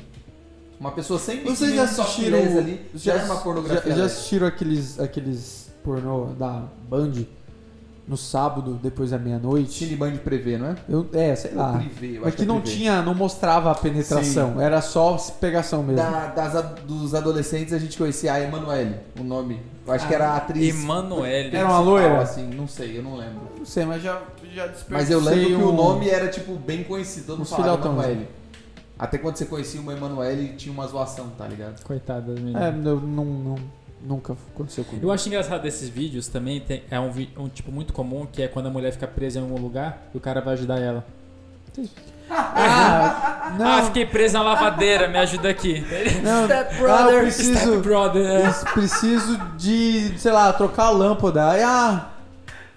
[0.82, 2.38] Uma pessoa sem biquíni, Vocês já assistiram.
[2.40, 7.12] less ali, já, era uma pornografia já, já assistiram aqueles, aqueles pornô da Band
[8.08, 9.70] no sábado, depois da meia-noite?
[9.72, 10.76] Cine Band prevê, não é?
[10.88, 11.74] Eu, é, sei lá.
[11.78, 12.76] Privê, eu Mas acho que é não privê.
[12.76, 16.02] tinha, não mostrava a penetração, era só pegação mesmo.
[16.02, 19.60] Da- das, dos adolescentes a gente conhecia a Emanuele, o nome.
[19.86, 20.74] Eu acho que era a atriz.
[20.74, 21.56] Emanuele.
[21.56, 22.18] Era uma loira?
[22.22, 23.42] Assim, não sei, eu não lembro.
[23.56, 24.20] Não sei, mas já,
[24.52, 27.26] já desperdicei Mas eu lembro que o nome era, tipo, bem conhecido.
[27.26, 28.28] Todo mundo falava filhotão, Emanuele.
[28.98, 31.82] Até quando você conhecia uma Emanuele, tinha uma zoação, tá ligado?
[31.82, 32.86] Coitada das É, meninas.
[32.86, 33.54] eu não, não,
[34.02, 35.06] nunca aconteceu comigo.
[35.06, 38.48] Eu acho engraçado desses vídeos também, tem- é um, um tipo muito comum, que é
[38.48, 41.04] quando a mulher fica presa em algum lugar e o cara vai ajudar ela.
[42.30, 45.84] Ah, não, Ah, fiquei presa na lavadeira, me ajuda aqui.
[46.22, 46.44] não.
[46.44, 47.14] Step Ah, brother.
[47.14, 48.72] eu preciso, Step brother, é.
[48.72, 51.50] preciso de, sei lá, trocar a lâmpada.
[51.50, 52.08] Aí, ah,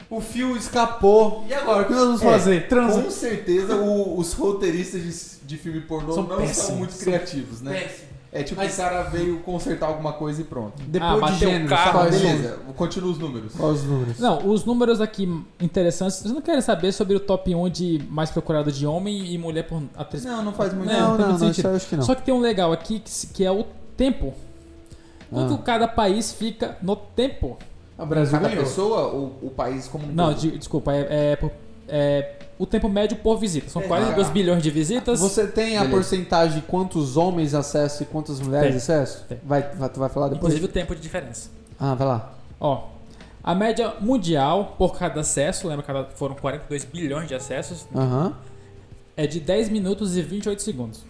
[0.09, 1.45] o fio escapou.
[1.49, 2.67] E agora, o que nós vamos É, fazer?
[2.67, 3.01] Transa.
[3.01, 5.01] Com certeza o- os roteiristas
[5.41, 6.57] de, de filme pornô São não péssimos.
[6.57, 7.73] são muito São criativos, né?
[7.81, 8.15] Péssimo.
[8.31, 10.73] É tipo, Mas- o cara veio consertar alguma coisa e pronto.
[10.85, 13.53] Depois Ah, de o gênero, carro, Tá, são- beleza, continua os números.
[13.55, 14.19] Quais os números?
[14.19, 16.17] Não, os números aqui interessantes.
[16.17, 19.63] Vocês não querem saber sobre o top 1 de mais procurado de homem e mulher
[19.63, 20.25] por atriz?
[20.25, 21.69] Não, não faz muito Não, Não, não não, sentido.
[21.69, 22.03] acho que não.
[22.03, 23.63] Só que tem um legal aqui que, que é o
[23.95, 24.33] tempo.
[25.31, 25.57] Quanto Ah.
[25.59, 27.57] cada país fica no tempo?
[27.97, 28.63] O Brasil Cada ganhou.
[28.63, 31.51] pessoa ou o país como um Não, de- desculpa, é, é por-
[31.87, 33.69] é o tempo médio por visita.
[33.69, 34.31] São É, 42 ah.
[34.31, 35.19] bilhões de visitas.
[35.19, 35.89] Você tem a Beleza.
[35.91, 38.77] porcentagem de quantos homens acessam e quantas mulheres Tem.
[38.77, 39.21] acessam?
[39.27, 39.39] Tem.
[39.45, 40.53] Vai, vai, tu vai falar depois?
[40.53, 41.49] Inclusive o tempo de diferença.
[41.79, 42.33] Ah, vai lá.
[42.59, 42.87] Ó,
[43.43, 48.33] a média mundial por cada acesso, lembra que foram 42 bilhões de acessos, Aham.
[49.15, 51.03] é de 10 minutos e 28 segundos.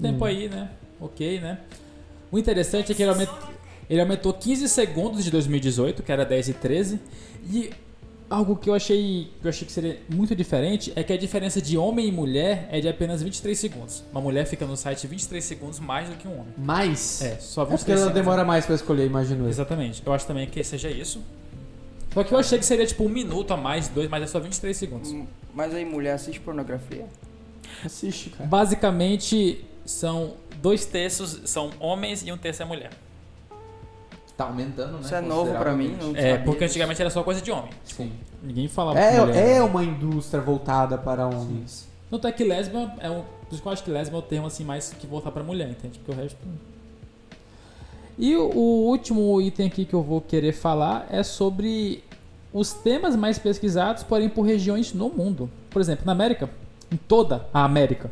[0.00, 0.28] Tempo Hum.
[0.28, 0.70] aí, né?
[1.00, 1.58] Ok, né?
[2.30, 3.34] O interessante é que ele aumentou,
[3.88, 7.00] ele aumentou 15 segundos de 2018, que era 10 e 13,
[7.50, 7.70] e
[8.28, 11.62] algo que eu achei que eu achei que seria muito diferente é que a diferença
[11.62, 14.02] de homem e mulher é de apenas 23 segundos.
[14.10, 16.52] Uma mulher fica no site 23 segundos mais do que um homem.
[16.58, 17.22] Mais?
[17.22, 18.14] É, só É 23 porque ela segundos.
[18.20, 19.48] demora mais pra escolher, imagino eu.
[19.48, 20.02] Exatamente.
[20.04, 21.20] Eu acho também que seja isso.
[22.12, 24.40] Só que eu achei que seria tipo um minuto a mais, dois, mas é só
[24.40, 25.14] 23 segundos.
[25.54, 27.04] Mas aí, mulher assiste pornografia?
[27.84, 28.48] Assiste, cara.
[28.48, 32.90] Basicamente, são dois terços são homens e um terço é mulher.
[34.36, 35.00] Tá aumentando, né?
[35.00, 35.96] Isso é novo pra mim.
[36.00, 37.70] Não É, sabia porque antigamente era só coisa de homem.
[37.84, 38.12] Sim.
[38.42, 39.34] Ninguém falava mulher.
[39.36, 41.88] É, é uma indústria voltada para homens.
[42.10, 43.22] Tanto é que lésbica é um.
[43.22, 45.42] Por isso que eu acho que lésbica é o termo assim mais que voltar pra
[45.42, 45.98] mulher, entende?
[45.98, 46.38] Porque o resto.
[48.18, 52.04] E o, o último item aqui que eu vou querer falar é sobre
[52.52, 55.50] os temas mais pesquisados, porém por regiões no mundo.
[55.70, 56.48] Por exemplo, na América,
[56.90, 58.10] em toda a América,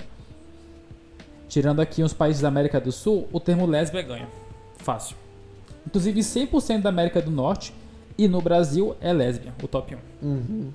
[1.49, 4.29] tirando aqui uns países da América do Sul, o termo lésbica ganha.
[4.79, 5.17] Fácil.
[5.87, 7.73] Inclusive 100% da América do Norte
[8.17, 10.27] e no Brasil é lésbica, o top 1.
[10.27, 10.71] Uhum.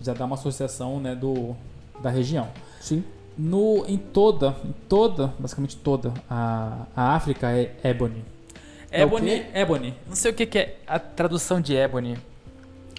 [0.00, 1.54] Já dá uma associação né, do,
[2.02, 2.48] da região.
[2.80, 3.04] Sim.
[3.36, 8.24] No, em toda, em toda, basicamente toda a, a África é Ebony.
[8.90, 9.46] É Ebony, quê?
[9.54, 9.94] Ebony.
[10.08, 12.16] Não sei o que, que é a tradução de Ebony,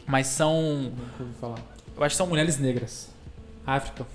[0.08, 1.58] mas são, Nunca ouvi falar.
[1.98, 3.10] eu acho que são mulheres negras.
[3.66, 4.06] África.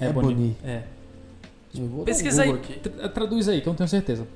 [0.00, 0.56] Ebony.
[0.64, 0.82] É.
[1.74, 2.74] Eu vou dar um Pesquisa aí, aqui.
[2.80, 4.26] tra- traduz aí, que eu não tenho certeza.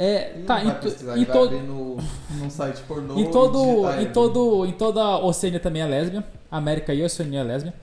[0.00, 0.70] É, tá, ele
[1.04, 1.96] vai todo, no,
[2.38, 4.06] num site pornô em e todo, ele.
[4.10, 6.24] todo, em toda a Oceania também é lésbia.
[6.50, 7.74] América e Oceania é lésbia.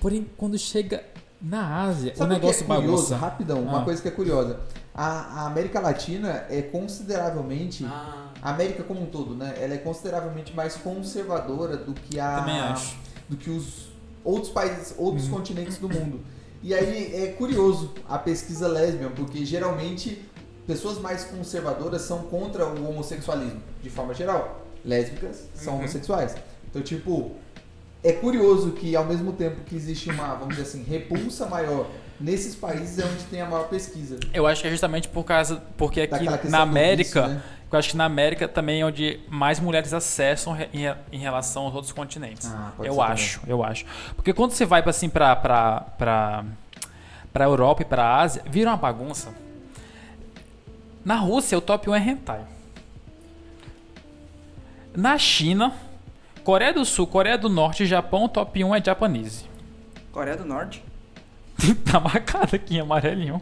[0.00, 1.02] Porém, quando chega
[1.42, 2.96] na Ásia, Sabe o negócio que é curioso?
[2.96, 3.16] bagunça.
[3.16, 3.84] Rapidão, uma Ah.
[3.84, 4.60] coisa que é curiosa.
[4.94, 7.84] A, a América Latina é consideravelmente...
[7.84, 9.54] Ah, A América como um todo, né?
[9.60, 12.38] Ela é consideravelmente mais conservadora do que a...
[12.38, 12.96] Também acho.
[13.28, 13.90] Do que os
[14.24, 15.32] outros países, outros Uhum.
[15.32, 16.20] continentes do mundo.
[16.62, 20.22] E aí é curioso a pesquisa lésbica, porque geralmente
[20.70, 24.64] pessoas mais conservadoras são contra o homossexualismo, de forma geral.
[24.84, 25.78] Lésbicas são Uhum.
[25.80, 26.36] homossexuais.
[26.70, 27.32] Então, tipo,
[28.04, 31.86] é curioso que ao mesmo tempo que existe uma, vamos dizer assim, repulsa maior
[32.20, 34.18] nesses países é onde tem a maior pesquisa.
[34.32, 35.60] Eu acho que é justamente por causa.
[35.76, 37.42] Porque aqui na América, vício, né?
[37.72, 41.74] eu acho que na América também é onde mais mulheres acessam em, em relação aos
[41.74, 42.46] outros continentes.
[42.54, 43.84] Ah, eu acho, eu acho.
[44.14, 46.44] Porque quando você vai pra, assim pra, pra,
[47.32, 49.34] pra Europa e pra Ásia, vira uma bagunça.
[51.04, 52.44] Na Rússia, o top 1 é hentai.
[54.94, 55.72] Na China,
[56.44, 59.44] Coreia do Sul, Coreia do Norte e Japão, o top 1 é japonese.
[60.12, 60.82] Coreia do Norte?
[61.90, 63.40] tá marcado aqui em amarelinho.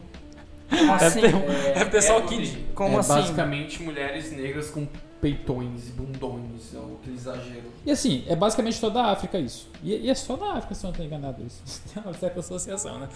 [0.68, 1.20] Como assim?
[1.20, 2.66] Ter, um- deve ter só o Kid.
[2.74, 3.14] Como é assim?
[3.14, 4.86] basicamente mulheres negras com
[5.20, 7.72] peitões e bundões, é aquele exagero.
[7.84, 9.68] E assim, é basicamente toda a África isso.
[9.82, 11.62] E, e é só na África, se eu não estou enganado isso.
[11.92, 13.08] Tem uma certa associação, né?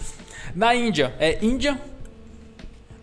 [0.55, 1.79] Na Índia, é Índia.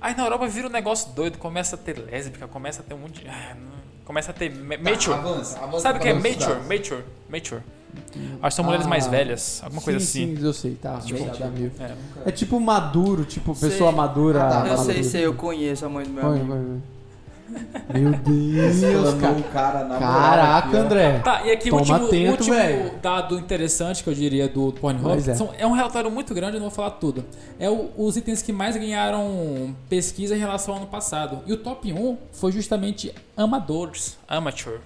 [0.01, 2.99] Aí na Europa vira um negócio doido, começa a ter lésbica, começa a ter um
[2.99, 3.29] monte de.
[3.29, 3.57] ah,
[4.05, 5.15] Começa a ter Tá, mature.
[5.15, 6.61] avança, avança Sabe o que é mature?
[6.69, 7.05] Mature.
[7.29, 7.63] Mature.
[8.43, 10.37] Acho que são mulheres mais Ah, velhas, alguma coisa sim, assim.
[10.37, 10.99] Sim, eu sei, tá.
[10.99, 12.29] Tipo, meio- É.
[12.29, 13.71] É tipo maduro, tipo Sei.
[13.71, 14.45] pessoa madura.
[14.45, 14.57] Ah, tá.
[14.69, 14.95] Eu madura.
[14.95, 16.49] sei, sei, eu conheço a mãe do meu Vai, amigo.
[16.49, 16.79] vai, vai.
[17.93, 19.43] Meu Deus, cara.
[19.53, 20.77] cara na Caraca, aqui.
[20.77, 21.19] André.
[21.21, 22.93] Tá, e aqui o Toma último, atento, último velho.
[23.03, 25.35] dado interessante que eu diria do Pornhub é.
[25.35, 25.67] são- é.
[25.67, 27.25] um relatório muito grande, eu não vou falar tudo.
[27.59, 31.41] É o- os itens que mais ganharam pesquisa em relação ao ano passado.
[31.47, 34.79] E o top 1 foi justamente amadores, amateur,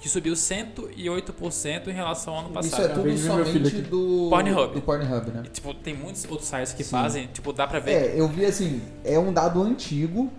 [0.00, 2.84] que subiu 108% em relação ao ano Isso passado.
[2.84, 4.74] é tudo somente do Pornhub.
[4.74, 5.42] do Pornhub, né?
[5.44, 6.90] E, tipo, tem muitos outros sites que Sim.
[6.90, 7.92] fazem, tipo, dá pra ver.
[7.92, 10.30] É, eu vi assim, é um dado antigo,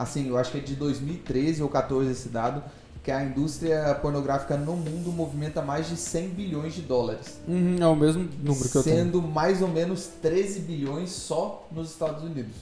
[0.00, 2.62] assim, eu acho que é de 2013 ou 14 esse dado,
[3.04, 7.38] que a indústria pornográfica no mundo movimenta mais de 100 bilhões de dólares.
[7.46, 8.96] Uhum, é o mesmo número que eu tenho.
[8.96, 12.54] Sendo mais ou menos 13 bilhões só nos Estados Unidos.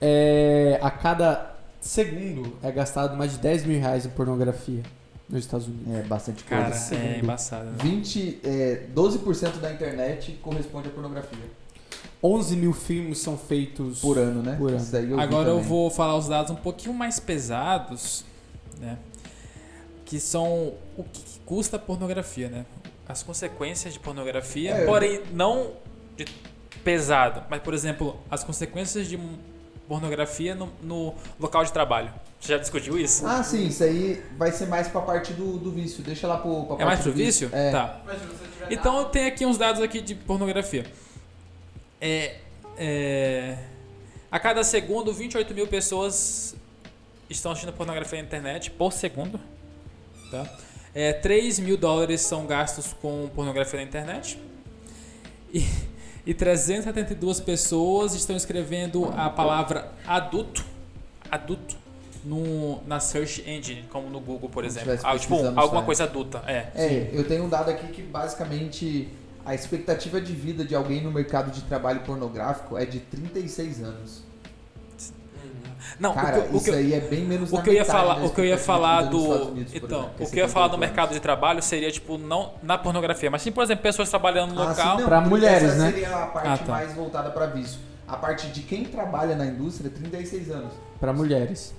[0.00, 4.82] É, a cada segundo é gastado mais de 10 mil reais em pornografia
[5.28, 5.94] nos Estados Unidos.
[5.94, 6.62] É bastante coisa.
[6.62, 7.24] Cara, é segundo.
[7.24, 7.64] embaçado.
[7.66, 7.76] né?
[7.82, 11.38] 20, é, 12% da internet corresponde à pornografia.
[12.22, 14.56] 11 mil filmes são feitos Por ano, né?
[14.56, 14.84] Por ano.
[15.08, 18.24] Eu Agora eu vou falar os dados um pouquinho mais pesados,
[18.80, 18.98] né?
[20.04, 22.66] Que são o que, custa a pornografia, né?
[23.08, 24.84] As consequências de pornografia, É.
[24.86, 25.72] porém não
[26.16, 26.26] de
[26.82, 29.18] pesado, mas por exemplo, as consequências de
[29.88, 32.12] pornografia no, no local de trabalho.
[32.38, 33.26] Você já discutiu isso?
[33.26, 36.04] Ah, sim, isso aí vai ser mais pra parte do, do vício.
[36.04, 37.50] Deixa lá pro, pra é parte mais do pro vício?
[37.52, 37.70] É.
[37.70, 38.00] Tá.
[38.70, 40.84] Então tem aqui uns dados aqui de pornografia.
[42.00, 42.36] É,
[42.76, 43.58] é,
[44.30, 46.54] a cada segundo, 28 mil pessoas
[47.28, 49.40] estão assistindo pornografia na internet por segundo.
[50.30, 50.48] Tá?
[50.94, 54.38] É, 3 mil dólares são gastos com pornografia na internet.
[55.52, 55.64] E,
[56.26, 60.64] e 372 pessoas estão escrevendo a palavra adulto,
[61.30, 61.76] adulto
[62.24, 64.92] no, na search engine, como no Google, por exemplo.
[65.02, 65.84] Ah, tipo, alguma site.
[65.84, 66.42] coisa adulta.
[66.46, 66.66] É.
[66.74, 69.08] É, eu tenho um dado aqui que basicamente
[69.48, 74.22] a expectativa de vida de alguém no mercado de trabalho pornográfico é de 36 anos.
[75.98, 77.80] Não, Cara, o que, o isso que, aí é bem menos o que eu ia
[77.80, 80.36] metade falar, o que eu ia falar do Unidos, então, exemplo, que é o que
[80.38, 83.50] eu ia falar do 58 mercado de trabalho seria tipo não na pornografia, mas sim,
[83.50, 84.96] por exemplo, pessoas trabalhando no Ah, local.
[84.98, 85.90] porque mulheres, essa né?
[85.92, 86.72] seria a parte Ah, tá.
[86.72, 87.78] mais voltada para vício.
[88.06, 90.72] A parte de quem trabalha na indústria, 36 anos.
[91.00, 91.74] Pra mulheres.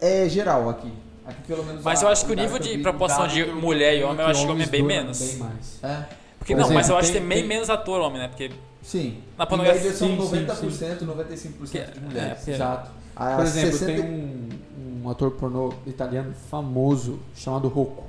[0.00, 0.92] É geral aqui.
[1.24, 4.02] Aqui pelo menos Mas a- eu acho que o nível de proporção de mulher e
[4.02, 5.18] homem, eu acho que homem é bem menos.
[5.20, 5.78] Bem mais.
[5.82, 6.04] É,
[6.44, 8.28] Porque Por não, mas exemplo, eu acho que tem- tem tem- menos ator homem, né?
[8.28, 8.50] Porque
[8.82, 9.22] sim.
[9.38, 12.46] Na pornografia- são sim, sim, 90%, 95% de Que- mulheres.
[12.46, 12.90] é, Exato.
[13.16, 14.48] A Por exemplo, 60 tem um,
[15.04, 18.04] um ator pornô italiano famoso chamado Rocco.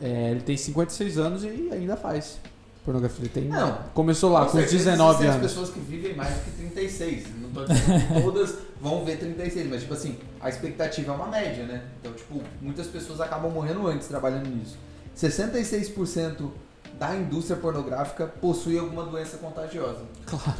[0.00, 2.38] É, ele tem 56 anos e ainda faz
[2.84, 3.22] pornografia.
[3.24, 3.78] Ele tem, Não.
[3.94, 5.44] começou lá com, certeza 19 existem anos.
[5.44, 7.24] as pessoas que vivem mais do que 36.
[7.40, 11.26] Não tô dizendo que todas vão ver 36, mas tipo assim, a expectativa é uma
[11.26, 11.82] média, né?
[12.00, 14.76] Então, tipo, muitas pessoas acabam morrendo antes trabalhando nisso.
[15.16, 16.52] 66%
[16.98, 20.00] da indústria pornográfica possui alguma doença contagiosa.
[20.26, 20.58] Claro.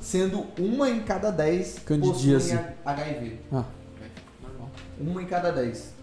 [0.00, 2.56] Sendo uma em cada 10 Candidíase.
[2.56, 3.40] possuem HIV.
[3.52, 3.64] Ah.
[4.98, 5.94] Uma em cada 10.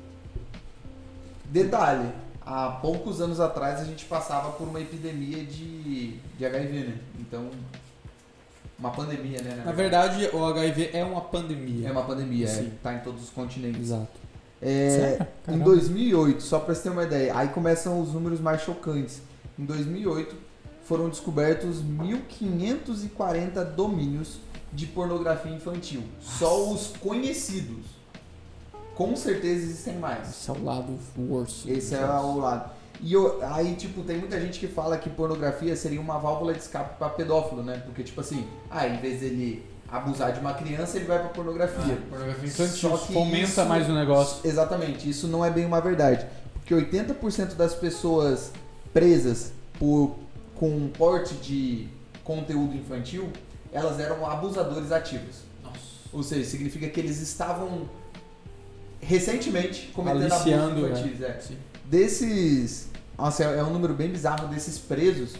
[1.45, 2.09] Detalhe,
[2.45, 6.97] há poucos anos atrás a gente passava por uma epidemia de, de HIV, né?
[7.19, 7.49] Então,
[8.77, 9.63] uma pandemia, né?
[9.65, 11.87] Na verdade, o HIV é uma pandemia.
[11.87, 12.71] é uma pandemia, é, Sim.
[12.83, 13.81] tá em todos os continentes.
[13.81, 14.27] Exato.
[14.61, 15.65] É, em Caramba.
[15.65, 19.21] 2008, só pra você ter uma ideia, aí começam os números mais chocantes.
[19.57, 20.35] Em 2008,
[20.83, 24.37] foram descobertos 1.540 domínios
[24.71, 26.03] de pornografia infantil.
[26.21, 27.85] Só os conhecidos.
[28.95, 30.29] Com certeza existem mais.
[30.29, 31.69] Esse é o lado worse.
[31.71, 32.71] Esse é o lado.
[32.99, 36.59] E eu- aí, tipo, tem muita gente que fala que pornografia seria uma válvula de
[36.59, 37.81] escape pra pedófilo, né?
[37.85, 41.97] Porque, tipo assim, ah, em vez dele abusar de uma criança, ele vai pra pornografia.
[42.09, 42.89] pornografia infantil.
[42.89, 44.39] Só que Fomenta isso- mais o negócio.
[44.47, 46.25] Exatamente, isso não é bem uma verdade.
[46.55, 48.51] Porque 80% das pessoas
[48.97, 50.15] presas por,
[50.55, 51.87] com porte de
[52.23, 53.29] conteúdo infantil,
[53.71, 55.43] elas eram abusadores ativos.
[55.63, 55.77] Nossa.
[56.11, 57.87] Ou seja, significa que eles estavam
[58.99, 61.21] recentemente cometendo Aliciando, abusos infantis.
[61.21, 61.55] É.
[61.85, 62.89] Desses.
[63.15, 64.47] Nossa, é é um número bem bizarro.
[64.47, 65.35] Desses presos,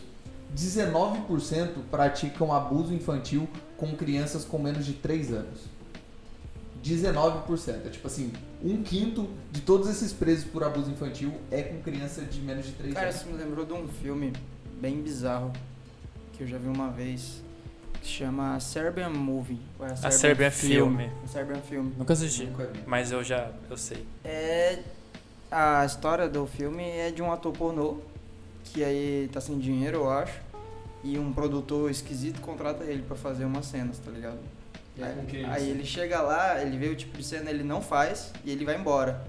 [0.56, 5.62] 19% praticam abuso infantil com crianças com menos de 3 anos.
[6.96, 7.86] 19%.
[7.86, 8.32] É tipo assim,
[8.64, 12.72] um quinto de todos esses presos por abuso infantil é com criança de menos de
[12.74, 13.22] 3 Cara, anos.
[13.22, 14.34] isso me lembrou de um filme
[14.80, 15.52] bem bizarro
[16.34, 17.42] que eu já vi uma vez.
[18.02, 19.60] Que chama Serbian Movie.
[19.80, 21.10] ou é A Serbian Filme.
[21.26, 21.90] Serbian Film.
[21.98, 24.06] Nunca assisti, Nunca mas eu já eu sei.
[24.24, 24.80] É.
[25.50, 27.98] A história do filme é de um ator pornô
[28.66, 30.40] que aí tá sem dinheiro, eu acho.
[31.04, 34.38] E um produtor esquisito contrata ele pra fazer umas cenas, tá ligado?
[35.00, 38.32] É Aí, aí ele chega lá, ele vê o tipo de cena, ele não faz
[38.44, 39.22] e ele vai embora.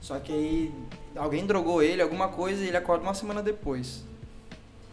[0.00, 0.72] Só que aí
[1.16, 4.02] alguém drogou ele, alguma coisa, e ele acorda uma semana depois.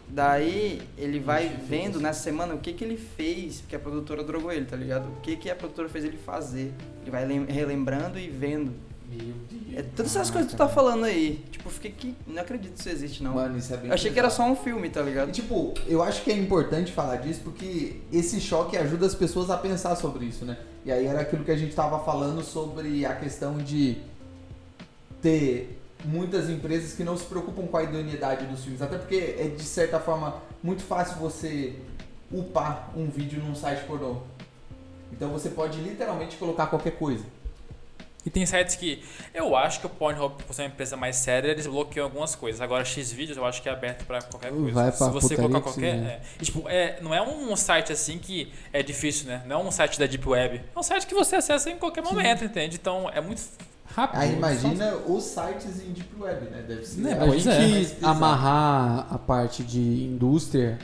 [0.08, 4.52] Daí ele vai vendo nessa semana o que que ele fez, porque a produtora drogou
[4.52, 5.08] ele, tá ligado?
[5.08, 6.72] O que que a produtora fez ele fazer.
[7.02, 8.72] Ele vai lem- relembrando e vendo.
[9.12, 9.78] Meu Deus.
[9.78, 11.44] É todas essas coisas que tu tá falando aí.
[11.50, 12.14] Tipo, eu fiquei que.
[12.26, 13.34] Não acredito que isso existe, não.
[13.34, 15.32] Mano, isso é bem eu achei que era só um filme, tá E, ligado?
[15.32, 19.56] tipo, eu acho que é importante falar disso porque esse choque ajuda as pessoas a
[19.56, 20.56] pensar sobre isso, né?
[20.84, 23.98] E aí era aquilo que a gente tava falando sobre a questão de
[25.20, 28.82] ter muitas empresas que não se preocupam com a idoneidade dos filmes.
[28.82, 31.74] Até porque é, de certa forma, muito fácil você
[32.30, 34.16] upar um vídeo num site pornô.
[35.12, 37.24] Então você pode literalmente colocar qualquer coisa.
[38.24, 39.02] E tem sites que
[39.34, 42.60] eu acho que o Pornhub, por ser uma empresa mais séria, eles bloqueiam algumas coisas.
[42.60, 44.72] Agora, Xvideos eu acho que é aberto pra qualquer coisa.
[44.72, 45.94] Vai pra Se você colocar que qualquer.
[45.94, 46.20] É.
[46.40, 49.42] E, tipo, é, não é um site assim que é difícil, né?
[49.46, 50.62] Não é um site da Deep Web.
[50.74, 52.76] É um site que você acessa em qualquer momento, entende?
[52.80, 53.42] Então é muito
[53.86, 54.20] rápido.
[54.20, 56.64] Aí imagina os sites em Deep Web, né?
[56.66, 57.00] Deve ser.
[57.00, 58.06] Né, Pois gente é.
[58.06, 60.78] amarrar a parte de indústria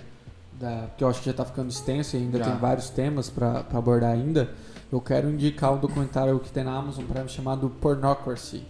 [0.59, 2.45] da, porque eu acho que já está ficando extenso e ainda Já.
[2.47, 4.51] tem vários temas para abordar ainda,
[4.91, 8.63] eu quero indicar um documentário que tem na Amazon Prime chamado Pornocracy.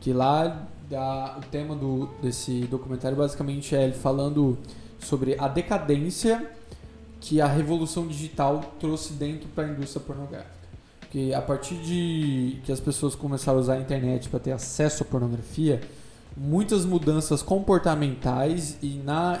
[0.00, 4.58] Que lá dá, o tema do, desse documentário basicamente é ele falando
[4.98, 6.50] sobre a decadência
[7.20, 10.52] que a revolução digital trouxe dentro para a indústria pornográfica.
[11.10, 15.04] Que a partir de que as pessoas começaram a usar a internet para ter acesso
[15.04, 15.80] à pornografia,
[16.36, 19.38] muitas mudanças comportamentais e na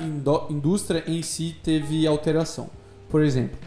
[0.48, 2.70] indústria em si teve alteração.
[3.10, 3.58] Por exemplo,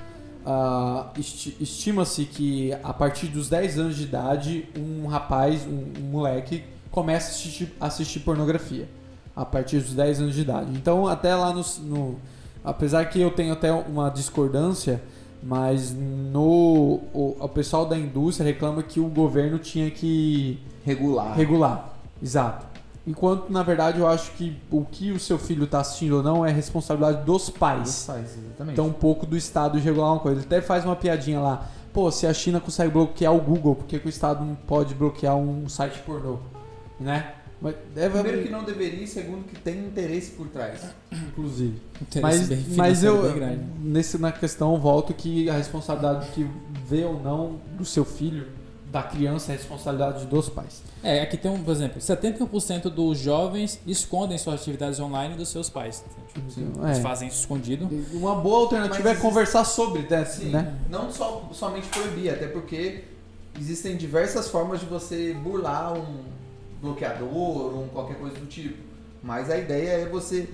[0.50, 6.10] ah, esti- estima-se que a partir dos 10 anos de idade, um rapaz, um, um
[6.10, 8.88] moleque, começa a assistir, assistir pornografia.
[9.36, 10.72] A partir dos 10 anos de idade.
[10.74, 12.16] Então, até lá no, no-
[12.64, 15.00] Apesar que eu tenho até uma discordância,
[15.44, 21.36] mas no o, o pessoal da indústria reclama que o governo tinha que Regular.
[21.36, 21.94] regular.
[22.22, 22.66] Exato.
[23.08, 26.46] Enquanto, na verdade, eu acho que o que o seu filho está assistindo ou não
[26.46, 28.04] é responsabilidade dos Dos pais.
[28.06, 28.74] pais, exatamente.
[28.74, 30.40] Então, um pouco do Estado de regular uma coisa.
[30.42, 31.70] Ele até faz uma piadinha lá.
[31.94, 34.94] Pô, se a China consegue bloquear o Google, por que, que o Estado não pode
[34.94, 36.38] bloquear um site pornô?
[37.00, 37.34] Né?
[37.62, 40.82] Mas deve Primeiro que não deveria, e segundo que tem interesse por trás.
[41.12, 41.82] inclusive.
[42.02, 43.62] Interesse Mas, bem mas eu, bem grande.
[43.82, 46.46] nesse, na questão, eu volto que a responsabilidade que
[46.88, 48.46] vê ou não do seu filho,
[48.92, 50.82] da criança, é a responsabilidade dos pais.
[51.04, 55.70] É, aqui tem um, por exemplo, 70% dos jovens escondem suas atividades online dos seus
[55.70, 56.04] pais.
[56.36, 57.02] Eles É.
[57.02, 57.90] fazem isso escondido.
[58.14, 60.26] Uma boa alternativa Mas é conversar sobre, né?
[60.52, 60.74] né?
[60.90, 63.04] Não só, somente proibir, até porque
[63.60, 66.24] existem diversas formas de você burlar um
[66.82, 68.78] bloqueador ou um qualquer coisa do tipo.
[69.22, 70.48] Mas a ideia é você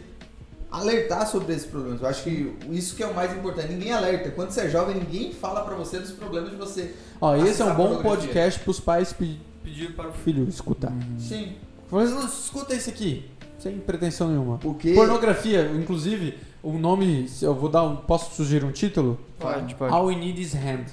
[0.73, 2.01] alertar sobre esses problemas.
[2.01, 3.71] Eu acho que isso que é o mais importante.
[3.71, 4.31] Ninguém alerta.
[4.31, 6.95] Quando você é jovem, ninguém fala pra você dos problemas de você.
[7.21, 10.91] Ó, esse é um bom podcast pros pais pe- pedir para o filho escutar.
[11.19, 11.53] Sim.
[11.91, 14.57] Mas escuta esse aqui, sem pretensão nenhuma.
[14.57, 14.93] Porque.
[14.95, 19.19] Pornografia, inclusive, o nome, eu vou dar um, posso sugerir um título?
[19.39, 19.93] Pode, pode.
[19.93, 20.85] All We Need Is Hand.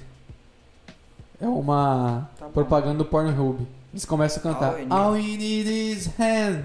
[1.41, 3.67] É uma Tá propaganda do Pornhub.
[3.93, 6.65] Eles começam a cantar All we need- All We Need Is Hand.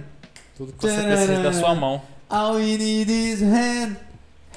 [0.58, 2.01] Tudo que você precisa da sua mão.
[2.30, 3.98] All We Need Is Hand.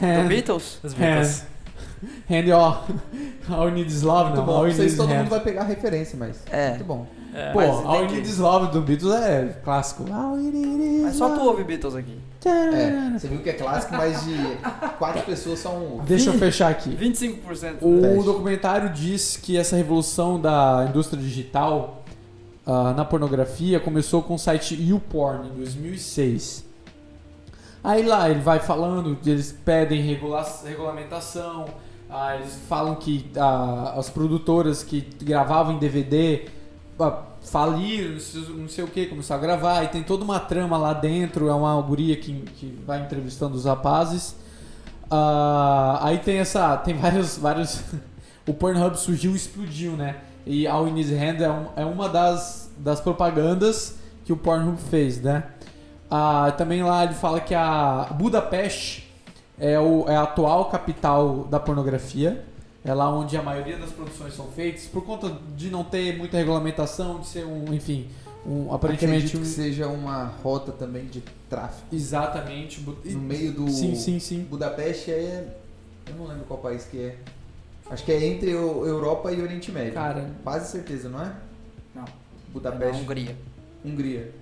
[0.01, 0.29] Do Hand.
[0.29, 0.79] Beatles?
[0.83, 1.43] Os Beatles.
[2.31, 2.85] Hand, ó.
[3.51, 4.47] All We Need Is Love, Muito não.
[4.47, 4.53] bom.
[4.53, 5.19] All We Need Is todo Hand.
[5.19, 6.43] mundo vai pegar a referência, mas.
[6.51, 6.71] É.
[6.71, 7.07] Muito bom.
[7.35, 7.53] É.
[7.53, 10.05] Pô, All We Need Is Love do Beatles é clássico.
[10.13, 12.19] All We Need Is Mas só tu ouve Beatles aqui.
[12.47, 14.35] É, você viu que é clássico, mas de
[14.99, 16.01] quatro pessoas são.
[16.07, 16.91] Deixa eu fechar aqui.
[16.97, 17.79] 25%.
[17.83, 18.23] O Fecha.
[18.23, 22.03] documentário diz que essa revolução da indústria digital
[22.65, 26.68] ah, na pornografia começou com o site YouPorn em 2006.
[27.89, 31.65] Aí lá ele vai falando, eles pedem regula regulamentação,
[32.11, 36.49] ah, eles falam que ah, as produtoras que gravavam em DVD
[37.01, 38.19] ah, faliram,
[38.59, 41.55] não sei, o que, começaram a gravar, e tem toda uma trama lá dentro, é
[41.55, 44.37] uma guria que, que vai entrevistando os rapazes.
[45.11, 46.77] Ah, aí tem essa.
[46.77, 47.39] Tem vários.
[47.39, 47.81] vários
[48.47, 50.17] o Pornhub surgiu e explodiu, né?
[50.45, 53.97] E All In Hand é, um- é uma das, das propagandas
[54.27, 55.45] que o Pornhub fez, né?
[56.11, 59.09] Ah, também lá ele fala que a Budapeste
[59.59, 62.45] é, o, é a atual capital da pornografia.
[62.85, 66.39] É lá onde a maioria das produções são feitas, por conta de não ter muita
[66.39, 68.09] regulamentação, de ser um, enfim,
[68.47, 71.87] um, aparentemente Acredito um, que seja uma rota também de tráfico.
[71.93, 72.81] exatamente.
[72.81, 73.69] No meio do.
[73.69, 74.43] Sim, sim, sim.
[74.45, 75.55] Budapeste é.
[76.07, 77.17] Eu não lembro qual país que é.
[77.91, 79.95] Acho que é entre o Europa e Oriente Médio.
[79.95, 81.33] Cara, Quase certeza, não é?
[81.95, 82.05] Não.
[82.53, 83.03] Budapeste.
[83.03, 83.37] Hungria.
[83.85, 84.33] Hungria.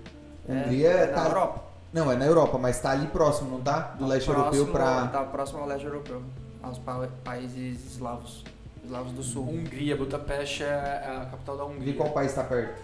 [0.47, 1.21] É, Hungria é tá.
[1.23, 1.63] na Europa.
[1.93, 3.95] Não, é na Europa, mas tá ali próximo, não tá?
[3.97, 5.07] Do leste europeu Próximo- pra.
[5.07, 6.21] Tá próximo ao leste europeu.
[6.61, 8.43] Aos pa- países eslavos.
[8.83, 9.43] Eslavos do sul.
[9.49, 10.67] Hungria, Budapeste é
[11.23, 11.93] a capital da Hungria.
[11.93, 12.81] qual país tá perto.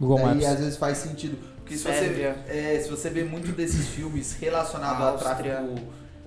[0.00, 0.46] Google Daí Maps.
[0.46, 1.36] às vezes faz sentido.
[1.58, 5.74] Porque se você, é, se você vê muito desses filmes relacionados ao tráfico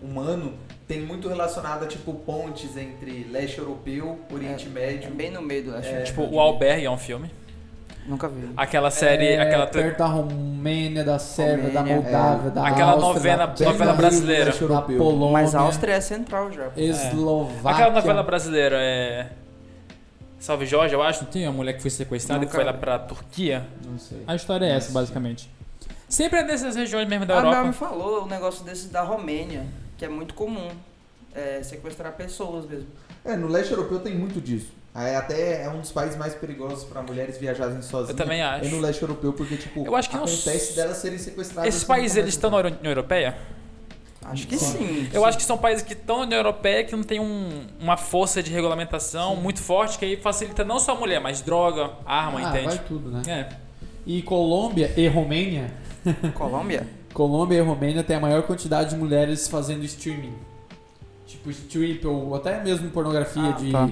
[0.02, 0.54] humano,
[0.88, 5.12] tem muito relacionado a tipo pontes entre leste europeu, Oriente É Médio.
[5.12, 5.90] bem no meio do leste.
[5.94, 6.02] É.
[6.04, 7.32] Tipo, o Albergue é um filme.
[8.06, 8.50] Nunca vi.
[8.58, 13.14] Aquela série, É, aquela, perto da Romênia, da Sérvia, da Romênia, Moldávia, da Aquela Áustria,
[13.14, 14.52] novela- da novela brasileira.
[14.52, 14.82] da.
[14.82, 16.70] Polônia, Mas a Áustria é central já.
[16.76, 17.72] Eslováquia.
[17.86, 19.28] aquela novela brasileira é.
[20.40, 21.24] Salve Jorge, eu acho.
[21.24, 23.64] Não tem uma mulher que foi sequestrada E foi lá pra Turquia.
[23.88, 24.24] Não sei.
[24.26, 25.48] A história é essa, basicamente.
[26.10, 27.74] Sempre é nessas regiões mesmo da a Mel me Europa.
[27.74, 29.64] falou um negócio desse da Romênia,
[29.98, 30.70] que é muito comum.
[31.34, 32.88] É sequestrar pessoas mesmo.
[33.24, 34.74] É, no leste europeu tem muito disso.
[34.94, 38.10] É, até é um dos países mais perigosos para mulheres viajarem sozinhas.
[38.10, 38.66] Eu também acho.
[38.66, 41.70] É no leste europeu, porque, tipo, Eu acho que não- acontece delas serem sequestradas.
[41.74, 42.58] Esses países, eles estão na.
[42.58, 43.38] União Europeia?
[44.24, 45.10] Acho que sim.
[45.14, 47.98] Eu acho que são países que estão na União Europeia que não tem um- uma
[47.98, 52.40] força de regulamentação muito forte que aí facilita não só a mulher, mas droga, arma,
[52.40, 52.68] Ah, entende?
[52.68, 53.22] vai tudo, né?
[53.28, 53.50] É.
[54.06, 55.72] E Colômbia e Romênia.
[56.36, 56.86] Colômbia?
[57.14, 60.34] Colômbia e Romênia tem a maior quantidade de mulheres fazendo streaming.
[61.26, 63.90] tipo strip ou até mesmo pornografia Ah, de tá.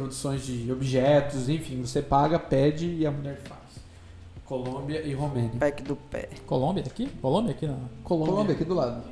[0.00, 3.60] Introduções de objetos, enfim, você paga, pede e a mulher faz.
[4.44, 5.50] Colômbia e Romênia.
[5.58, 6.28] Pack do pé.
[6.46, 7.08] Colômbia aqui?
[7.20, 7.80] Colômbia aqui não.
[8.04, 9.02] Colômbia, aqui do lado.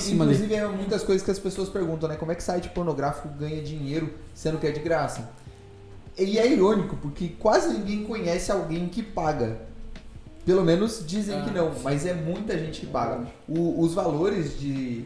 [0.00, 0.34] Cima ali.
[0.34, 2.16] inclusive, é muitas coisas que as pessoas perguntam, né?
[2.16, 5.28] Como é que site pornográfico ganha dinheiro sendo que é de graça?
[6.16, 9.58] E é irônico, porque quase ninguém conhece alguém que paga.
[10.44, 11.80] Pelo menos dizem Ah, que não, sim.
[11.82, 13.26] mas é muita gente que paga.
[13.48, 15.04] O- os valores de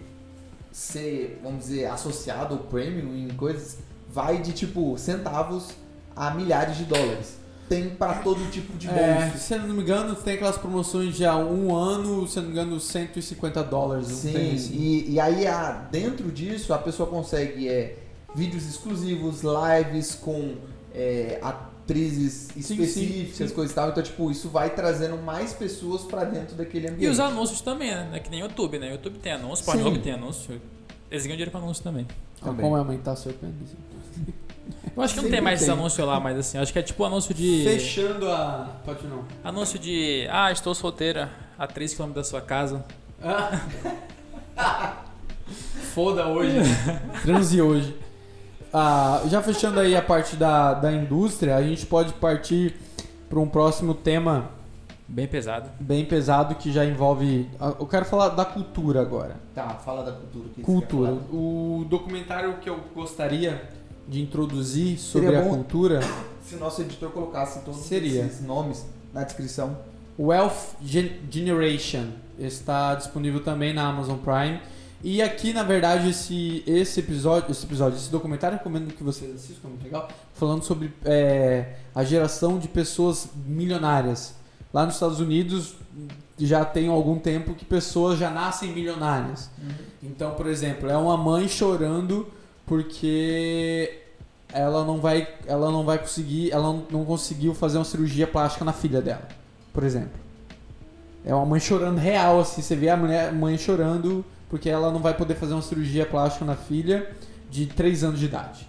[0.71, 3.79] ser, vamos dizer, associado ou premium em coisas,
[4.13, 5.69] vai de tipo centavos
[6.15, 7.39] a milhares de dólares.
[7.69, 9.03] Tem pra todo tipo de bolso.
[9.03, 12.43] É, se eu não me engano, tem aquelas promoções de há um ano, se eu
[12.43, 14.09] não me engano, 150 dólares.
[14.09, 14.75] não Sim, tem assim.
[14.75, 17.97] e, e aí a, dentro disso a pessoa consegue é,
[18.35, 20.57] vídeos exclusivos, lives com
[20.93, 23.55] é, atrizes sim, específicas, sim.
[23.55, 23.91] coisa e tal.
[23.91, 27.05] Então, tipo, isso vai trazendo mais pessoas pra dentro daquele ambiente.
[27.05, 28.11] E os anúncios também, né?
[28.15, 28.89] É que nem o YouTube, né?
[28.89, 29.71] O YouTube tem anúncio, Sim.
[29.71, 30.61] Pornhub tem anúncio.
[31.09, 32.07] Eles ganham dinheiro com anúncio também.
[32.37, 32.65] Então, Também.
[32.65, 33.77] como aumentar seu pênis?
[34.97, 37.05] Eu acho que não tem mais esse anúncio lá, mas assim, acho que é tipo
[37.05, 37.63] anúncio de.
[37.65, 38.69] Fechando a.
[38.85, 39.25] Pode não.
[39.43, 40.27] Anúncio de.
[40.31, 42.85] Ah, estou solteira, a 3 km da sua casa.
[45.95, 46.57] Foda hoje.
[47.23, 47.97] Transe hoje.
[48.73, 52.75] Ah, já fechando aí a parte da, da indústria, a gente pode partir
[53.29, 54.51] para um próximo tema
[55.09, 55.69] Bem pesado.
[55.81, 57.49] bem pesado que já envolve.
[57.81, 59.35] Eu quero falar da cultura agora.
[59.55, 60.49] Tá, fala da cultura.
[60.51, 61.11] que você Cultura.
[61.11, 61.29] quer falar.
[61.35, 63.61] O documentário que eu gostaria
[64.11, 66.01] de introduzir sobre Seria a cultura,
[66.45, 68.25] Se o nosso editor colocasse todos Seria.
[68.27, 68.85] esses nomes
[69.15, 69.79] na descrição.
[70.19, 72.09] Wealth Gen- Generation,
[72.39, 74.61] está disponível também na Amazon Prime.
[75.03, 79.69] E aqui, na verdade, esse, esse episódio, esse episódio, esse documentário, recomendo que vocês assistam,
[79.69, 84.35] é muito legal, falando sobre é, a geração de pessoas milionárias.
[84.75, 85.75] Lá nos Estados Unidos
[86.39, 89.51] já tem algum tempo que pessoas já nascem milionárias.
[90.03, 92.27] Então, por exemplo, é uma mãe chorando
[92.71, 93.99] porque
[94.53, 98.73] ela não vai, ela não vai conseguir, ela não- conseguiu fazer uma cirurgia plástica na
[98.73, 99.27] filha dela,
[99.73, 100.13] por exemplo.
[101.25, 105.01] É uma mãe chorando real, assim, você vê a mulher, mãe chorando porque ela não
[105.01, 107.11] vai poder fazer uma cirurgia plástica na filha
[107.51, 108.69] de 3 anos de idade.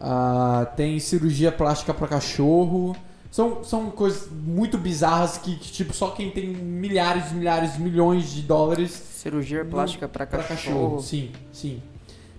[0.00, 2.96] Ah, tem cirurgia plástica para cachorro.
[3.30, 8.32] São, são coisas muito bizarras que, que, tipo, só quem tem milhares e milhares milhões
[8.32, 11.00] de dólares Cirurgia plástica pra Pra cachorro.
[11.00, 11.80] Sim, sim.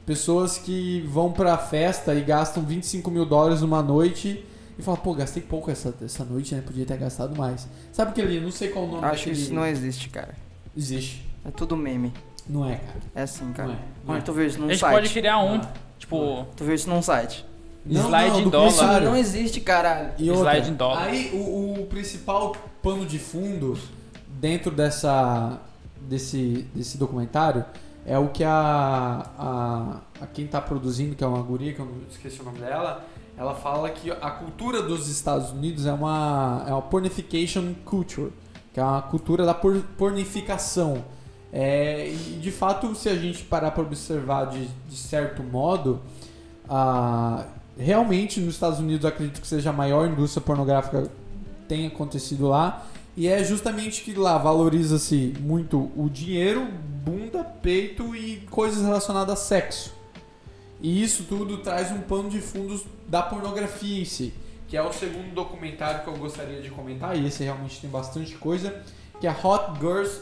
[0.06, 4.45] Pessoas que vão pra festa e gastam 25 mil dólares numa noite
[4.78, 6.62] e falam, pô, gastei pouco essa, essa noite, né?
[6.62, 7.68] Podia ter gastado mais.
[7.91, 10.36] Sabe aquele, não sei qual o nome Acho que isso não existe, cara.
[10.78, 11.26] existe.
[11.43, 12.14] É tudo meme.
[12.47, 12.99] Não é, cara.
[13.16, 13.72] É assim, Não cara.
[13.74, 13.78] é.
[14.06, 14.22] Não é.
[14.22, 14.93] Tu viu isso A num gente site?
[14.93, 15.72] pode criar um, Ah.
[15.97, 17.43] tipo, Tu viu isso num site?
[17.84, 18.68] Não, Slide não, em dólar.
[18.70, 20.12] Isso não existe, caralho.
[20.18, 21.03] E outra, slide em dólar.
[21.03, 23.78] Aí o, o principal pano de fundo
[24.39, 25.60] dentro dessa
[26.01, 27.64] desse, desse documentário
[28.06, 31.89] é o que a, a, a quem tá produzindo, que é uma guria, que eu
[32.10, 33.03] esqueci o nome dela,
[33.38, 38.32] ela fala que a cultura dos Estados Unidos é uma, é uma pornification culture,
[38.74, 41.03] que é uma cultura da por, pornificação.
[41.51, 46.01] É, e de fato, se a gente parar para observar de, de certo modo,
[47.78, 51.10] realmente nos Estados Unidos acredito que seja a maior indústria pornográfica
[51.68, 52.86] tem acontecido lá.
[53.18, 56.68] E é justamente que lá valoriza-se muito o dinheiro,
[57.03, 59.93] bunda, peito e coisas relacionadas a sexo.
[60.82, 64.34] E isso tudo traz um pano de fundos da pornografia em si,
[64.68, 68.36] que é o segundo documentário que eu gostaria de comentar, e esse realmente tem bastante
[68.36, 68.84] coisa,
[69.22, 70.22] que é Hot Girls.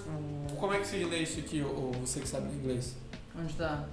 [0.59, 2.95] Como é que se lê isso aqui, ou você que sabe inglês?
[3.35, 3.85] Onde tá?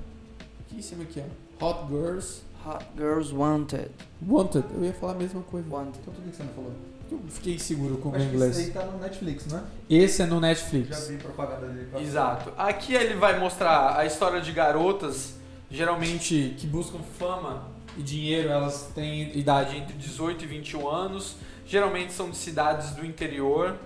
[0.61, 1.67] Aqui em cima aqui, ó.
[1.67, 3.91] Hot Girls Hot Girls Wanted.
[4.27, 4.65] Wanted.
[4.75, 5.67] Eu ia falar a mesma coisa.
[5.71, 5.99] Wanted.
[6.01, 6.73] Então por que você não falou?
[7.11, 8.59] Eu fiquei seguro com o Acho isso inglês.
[8.59, 9.63] aí tá no Netflix, né?
[9.89, 10.89] Esse é no Netflix.
[10.89, 11.89] Já vi propaganda dele.
[11.99, 12.53] Exato.
[12.57, 15.35] Aqui ele vai mostrar a história de garotas,
[15.71, 21.37] geralmente que buscam fama e dinheiro, elas têm idade entre 18 e 21 anos,
[21.67, 23.77] geralmente são de cidades do interior.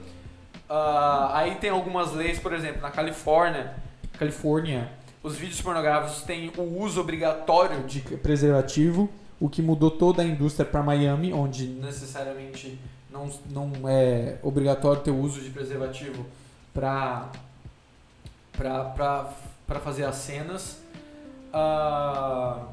[0.68, 3.74] Ah, aí tem algumas leis, por exemplo, na Califórnia,
[4.18, 4.90] Califórnia,
[5.22, 9.08] os vídeos pornográficos têm o uso obrigatório de preservativo,
[9.40, 12.78] o que mudou toda a indústria para Miami, onde necessariamente
[13.14, 13.30] não,
[13.72, 16.26] não é obrigatório ter o uso de preservativo
[16.74, 17.30] para
[18.52, 20.78] para fazer as cenas.
[21.52, 22.66] Ah,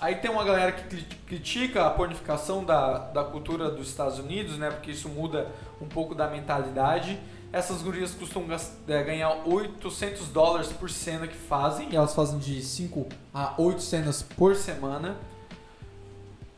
[0.00, 4.58] aí tem uma galera que cri- critica a pornificação da, da cultura dos Estados Unidos,
[4.58, 4.70] né?
[4.70, 5.48] Porque isso muda
[5.80, 7.18] um pouco da mentalidade.
[7.52, 8.56] Essas gurias costumam
[8.86, 11.88] é, ganhar 800 dólares por cena que fazem.
[11.90, 15.16] E elas fazem de 5 a 8 cenas por semana.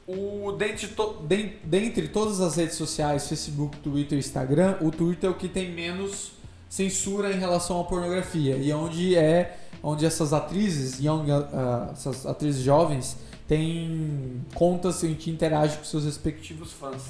[0.06, 5.32] O, dentre, to- den- dentre todas as redes sociais, Facebook, Twitter Instagram, o Twitter é
[5.32, 6.32] o que tem menos
[6.68, 12.62] censura em relação à pornografia e onde é onde essas atrizes, young, ah, essas atrizes
[12.62, 13.16] jovens,
[13.48, 17.02] têm contas em que interagem com seus respectivos fãs.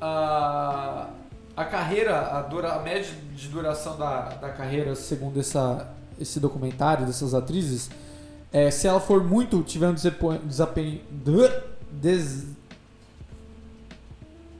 [0.00, 1.10] Ah,
[1.56, 7.04] a carreira, a, dura, a média de duração da, da carreira, segundo essa, esse documentário
[7.06, 7.90] dessas atrizes,
[8.52, 11.00] é, se ela for muito, tiver um desempenho,
[11.90, 12.46] des-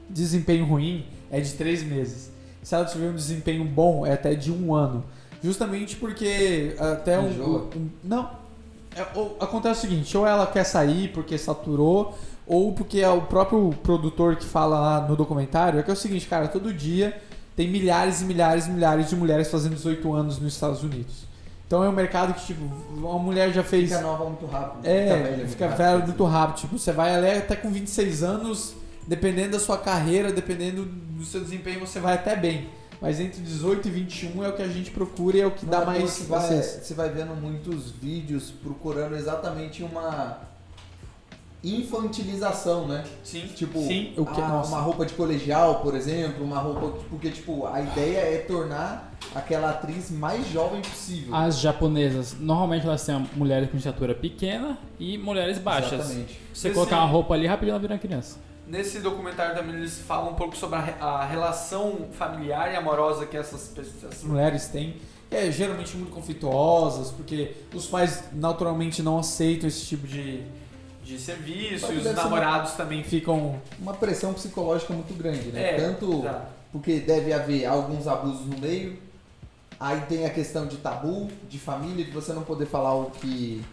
[0.09, 2.29] desempenho ruim, é de três meses.
[2.63, 5.03] Se ela tiver um desempenho bom, é até de um ano.
[5.43, 7.29] Justamente porque até um,
[7.75, 8.29] um- não.
[8.95, 13.21] É, ou- acontece o seguinte, ou ela quer sair porque saturou, ou porque é o
[13.21, 17.19] próprio produtor que fala lá no documentário, é que é o seguinte, cara, todo dia
[17.55, 21.25] tem milhares e milhares e milhares de mulheres fazendo 18 anos nos Estados Unidos.
[21.71, 23.87] Então é um mercado que, tipo, uma mulher já fez.
[23.87, 24.85] Fica nova muito rápido.
[24.85, 26.07] É, fica velho rápido.
[26.07, 26.57] muito rápido.
[26.57, 28.73] Tipo, você vai ali até com 26 anos,
[29.07, 32.67] dependendo da sua carreira, dependendo do seu desempenho, você vai até bem.
[32.99, 35.65] Mas entre 18 e 21 é o que a gente procura e é o que
[35.65, 36.61] Não dá é mais que vai.
[36.61, 40.41] Você vai vendo muitos vídeos procurando exatamente uma
[41.63, 43.03] infantilização, né?
[43.23, 44.69] Sim, Tipo, sim, o que, ah, nossa.
[44.69, 46.97] uma roupa de colegial, por exemplo, uma roupa.
[47.09, 51.35] Porque, tipo, a ideia é tornar aquela atriz mais jovem possível.
[51.35, 55.93] As japonesas, normalmente elas têm mulheres com estatura pequena e mulheres baixas.
[55.99, 56.39] Exatamente.
[56.53, 58.37] Você Esse- colocar uma roupa ali, rapidinho ela vira uma criança.
[58.67, 63.25] Nesse documentário também eles falam um pouco sobre a, re- a relação familiar e amorosa
[63.25, 64.95] que essas, pessoas- essas mulheres têm.
[65.29, 70.43] É geralmente muito conflituosas, porque os pais naturalmente não aceitam esse tipo de,
[71.11, 73.59] de serviço, e os namorados também ficam.
[73.79, 75.71] Uma pressão psicológica muito grande, né?
[75.71, 76.25] É, Tanto
[76.71, 78.97] porque deve haver alguns abusos no meio.
[79.79, 83.63] Aí tem a questão de tabu, de família, de você não poder falar o que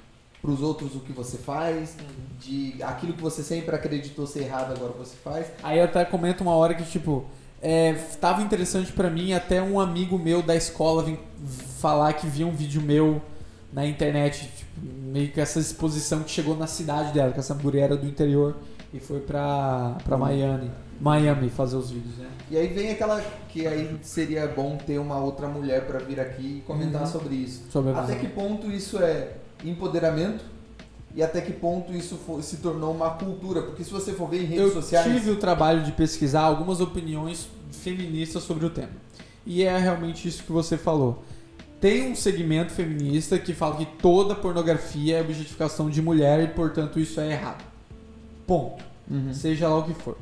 [0.41, 1.97] pros outros o que você faz,
[2.41, 5.49] de aquilo que você sempre acreditou ser errado agora você faz.
[5.63, 7.27] Aí eu até comento uma hora que, tipo,
[7.61, 11.19] é, tava interessante pra mim até um amigo meu da escola vir
[11.81, 13.21] falar que via um vídeo meu
[13.73, 17.85] na internet, tipo, meio que essa exposição que chegou na cidade dela, que essa mulher
[17.85, 18.57] era do interior
[18.93, 20.71] e foi pra, pra Miami,
[21.01, 22.27] Miami fazer os vídeos, né?
[22.51, 23.21] E aí vem aquela
[23.51, 27.07] que aí seria bom ter uma outra mulher pra vir aqui e comentar Uhum.
[27.07, 27.63] sobre isso.
[27.71, 28.19] Sobre Até visão.
[28.21, 29.33] que ponto isso é
[29.65, 30.43] empoderamento
[31.15, 33.63] e até que ponto isso se tornou uma cultura?
[33.63, 36.81] Porque se você for ver em redes eu sociais, tive o trabalho de pesquisar algumas
[36.81, 38.91] opiniões feministas sobre o tema.
[39.47, 41.23] E é realmente isso que você falou.
[41.81, 46.99] Tem um segmento feminista que fala que toda pornografia é objetificação de mulher e, portanto,
[46.99, 47.65] isso é errado.
[48.47, 48.83] Ponto.
[49.09, 49.33] Uhum.
[49.33, 50.17] Seja lá o que for.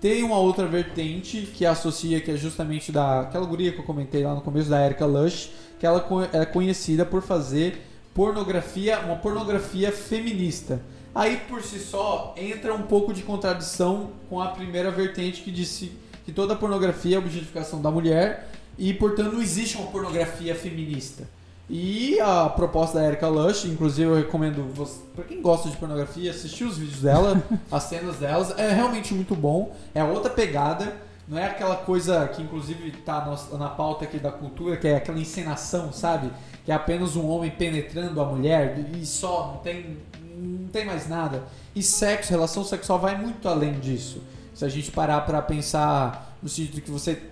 [0.00, 4.24] Tem uma outra vertente que associa, que é justamente da aquela guria que eu comentei
[4.24, 7.80] lá no começo, da Erika Lush, que ela é conhecida por fazer
[8.14, 10.80] pornografia, uma pornografia feminista.
[11.14, 15.92] Aí por si só entra um pouco de contradição com a primeira vertente que disse
[16.24, 18.48] que toda pornografia é objetificação da mulher
[18.78, 21.24] e portanto não existe uma pornografia feminista.
[21.70, 26.30] E a proposta da Erika Lush, inclusive eu recomendo você, para quem gosta de pornografia,
[26.30, 29.74] assistir os vídeos dela, as cenas delas, é realmente muito bom.
[29.94, 30.94] É outra pegada,
[31.26, 34.96] não é aquela coisa que inclusive tá na, na pauta aqui da cultura, que é
[34.96, 36.30] aquela encenação, sabe?
[36.64, 39.96] Que é apenas um homem penetrando a mulher e só, não tem,
[40.36, 41.44] não tem mais nada.
[41.74, 44.20] E sexo, relação sexual vai muito além disso.
[44.54, 47.22] Se a gente parar pra pensar no sentido que você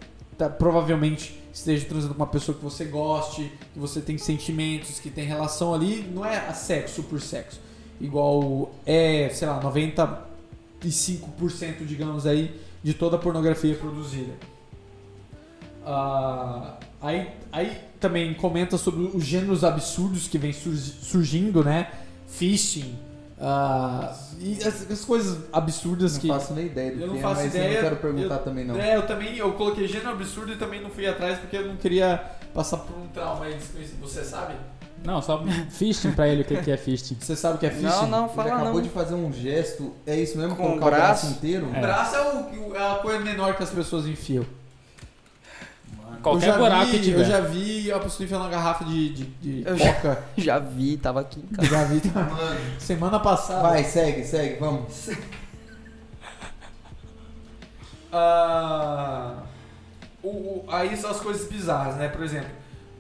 [0.41, 5.11] tá- provavelmente esteja transando com uma pessoa que você goste, que você tem sentimentos, que
[5.11, 7.61] tem relação ali, não é sexo por sexo.
[8.01, 14.33] Igual é, sei lá, 95% digamos aí de toda a pornografia produzida.
[15.85, 21.91] Ah, aí, aí também comenta sobre os gêneros absurdos que vem surgi- surgindo, né?
[22.29, 22.97] Phishing,
[23.41, 27.21] ah, e as, as coisas absurdas não que faço nem ideia do eu não que
[27.21, 28.77] é, faço mas ideia, eu não quero perguntar eu- também não.
[28.77, 31.77] É, eu também, eu coloquei gênero absurdo e também não fui atrás porque eu não
[31.77, 32.23] queria
[32.53, 34.01] passar por um trauma aí desconhecido.
[34.03, 34.55] Você sabe?
[35.03, 37.17] Não, só fisting pra ele o que que é fisting.
[37.19, 37.87] Você sabe o que é phishing?
[37.87, 38.83] Não, não, Ele fala acabou não.
[38.83, 40.55] de fazer um gesto, é isso mesmo?
[40.57, 41.27] Com o Colocar o braço braço?
[41.39, 41.67] inteiro?
[41.67, 42.21] O braço é,
[42.59, 44.45] o, é a coisa menor que as pessoas enfiam.
[46.21, 47.21] Eu Qualquer já buraco vi, que tiver.
[47.21, 50.25] Eu já vi a pessoa enfiando uma garrafa de, de, de Eu já- coca.
[50.37, 51.69] Já vi, tava aqui em casa.
[51.69, 52.03] Já vi
[52.79, 53.63] semana passada.
[53.63, 55.09] Vai, segue, segue, vamos.
[58.13, 59.35] Ah,
[60.23, 62.09] o, o- aí são as coisas bizarras, né?
[62.09, 62.51] Por exemplo,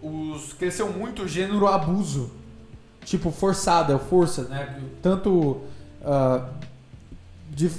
[0.02, 2.30] os, cresceu muito o gênero abuso.
[3.04, 4.78] Tipo, forçado, é força, né?
[5.02, 5.62] Tanto
[6.04, 6.46] ah,
[7.50, 7.70] de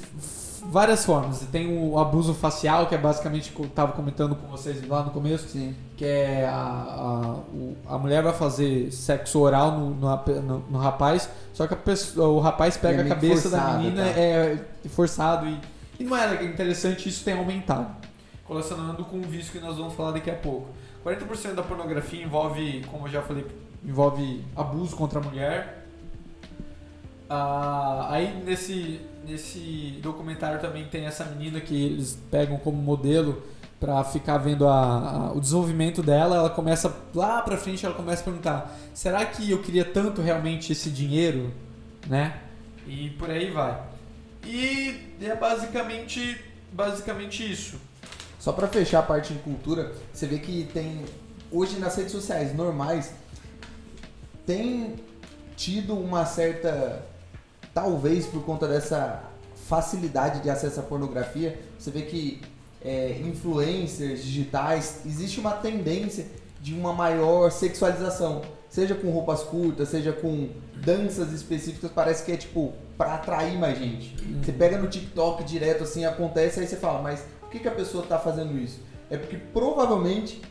[0.66, 1.40] várias formas.
[1.52, 5.04] Tem o abuso facial, que é basicamente o que eu tava comentando com vocês lá
[5.04, 5.48] no começo.
[5.50, 5.76] Sim.
[5.98, 7.36] Que é a,
[7.88, 11.78] a, a mulher vai fazer sexo oral no, no, no- no rapaz, só que a
[11.78, 14.20] pessoa- o rapaz pega É a cabeça da forçado, menina, tá?
[14.20, 14.58] é
[14.90, 15.58] forçado e,
[16.00, 17.88] e não é interessante, isso tem aumentado.
[18.48, 20.68] Relacionando com o vício que nós vamos falar daqui a pouco.
[21.06, 23.46] 40% da pornografia envolve, como eu já falei
[23.84, 25.86] envolve abuso contra a mulher.
[27.30, 33.42] Ah, aí nesse, nesse documentário também tem essa menina que eles pegam como modelo
[33.80, 36.36] pra ficar vendo a- a- o desenvolvimento dela.
[36.36, 40.72] Ela começa lá pra frente, ela começa a perguntar: será que eu queria tanto realmente
[40.72, 41.52] esse dinheiro,
[42.08, 42.38] né?
[42.88, 43.82] E por aí vai.
[44.46, 46.40] E é basicamente,
[46.72, 47.78] basicamente isso.
[48.40, 51.06] Só pra fechar a parte de cultura, você vê que tem
[51.52, 53.14] hoje nas redes sociais normais
[54.46, 54.96] tem
[55.56, 57.06] tido uma certa
[57.74, 59.24] talvez por conta dessa
[59.68, 62.42] facilidade de acesso à pornografia, você vê que
[62.84, 66.26] é, influencers digitais existe uma tendência
[66.60, 72.38] de uma maior sexualização, seja com roupas curtas, seja com danças específicas, parece que é
[72.38, 74.16] tipo pra atrair mais gente.
[74.44, 77.72] Você pega no TikTok direto assim, acontece, aí você fala, mas por que, que a
[77.72, 78.80] pessoa tá fazendo isso?
[79.10, 80.42] É porque provavelmente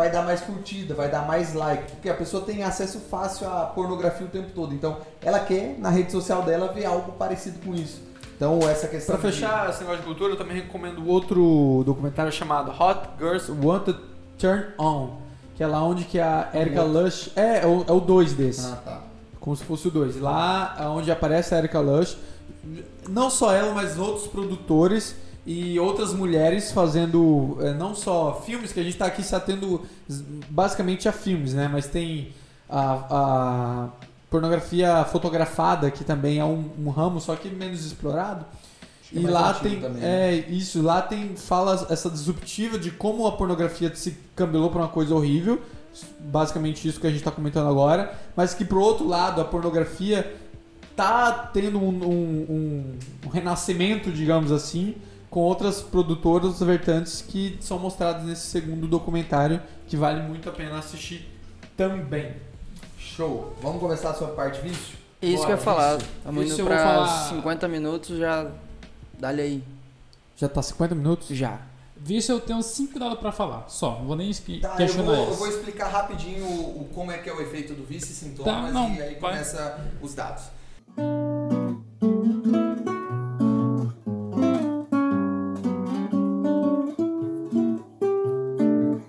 [0.00, 3.66] vai dar mais curtida, vai dar mais like, porque a pessoa tem acesso fácil à
[3.66, 4.74] pornografia o tempo todo.
[4.74, 8.00] Então, ela quer na rede social dela ver algo parecido com isso.
[8.36, 12.70] Então, essa questão de- fechar esse negócio de cultura, eu também recomendo outro documentário chamado
[12.70, 13.94] Hot Girls Want to
[14.38, 15.18] Turn On,
[15.54, 18.66] que é lá onde que a Erika Lush é, é o 2 desse.
[18.72, 19.00] Ah, tá.
[19.38, 20.18] Como se fosse o 2.
[20.18, 22.16] Lá onde aparece a Erika Lush,
[23.08, 25.14] não só ela, mas outros produtores
[25.46, 29.82] e outras mulheres fazendo é, não só filmes, que a gente está aqui se atendo
[30.48, 31.68] basicamente a filmes, né?
[31.72, 32.32] Mas tem
[32.68, 33.88] a, a
[34.30, 38.44] pornografia fotografada, que também é um, um ramo, só que menos explorado.
[39.02, 40.30] Acho é E lá tem, também, né?
[40.30, 44.88] é isso, lá tem fala essa disruptiva de como a pornografia se cabelou para uma
[44.88, 45.60] coisa horrível,
[46.20, 50.36] basicamente isso que a gente está comentando agora, mas que pro outro lado a pornografia
[50.94, 54.94] tá tendo um- um- um renascimento, digamos assim,
[55.30, 60.78] com outras produtoras vertantes que são mostradas nesse segundo documentário que vale muito a pena
[60.78, 61.28] assistir
[61.76, 62.34] também.
[62.98, 63.54] Show.
[63.62, 64.98] Vamos começar a sua parte vício?
[65.22, 65.96] Isso Bora, que eu ia falar.
[65.98, 66.06] isso.
[66.18, 68.50] Estamos Isso indo eu pra falar- 50 minutos, já.
[69.18, 69.64] Dá-lhe aí.
[70.36, 71.28] Já tá 50 minutos?
[71.28, 71.60] Já.
[71.96, 73.98] Visto eu tenho 5 dados pra falar, só.
[73.98, 75.38] Não vou nem Tá, eu questionar vou, eu eles.
[75.38, 78.54] vou explicar rapidinho o, o- como é que é o efeito do vício e sintomas
[78.54, 79.32] Tá, não, e aí vai.
[79.32, 80.44] começa os dados.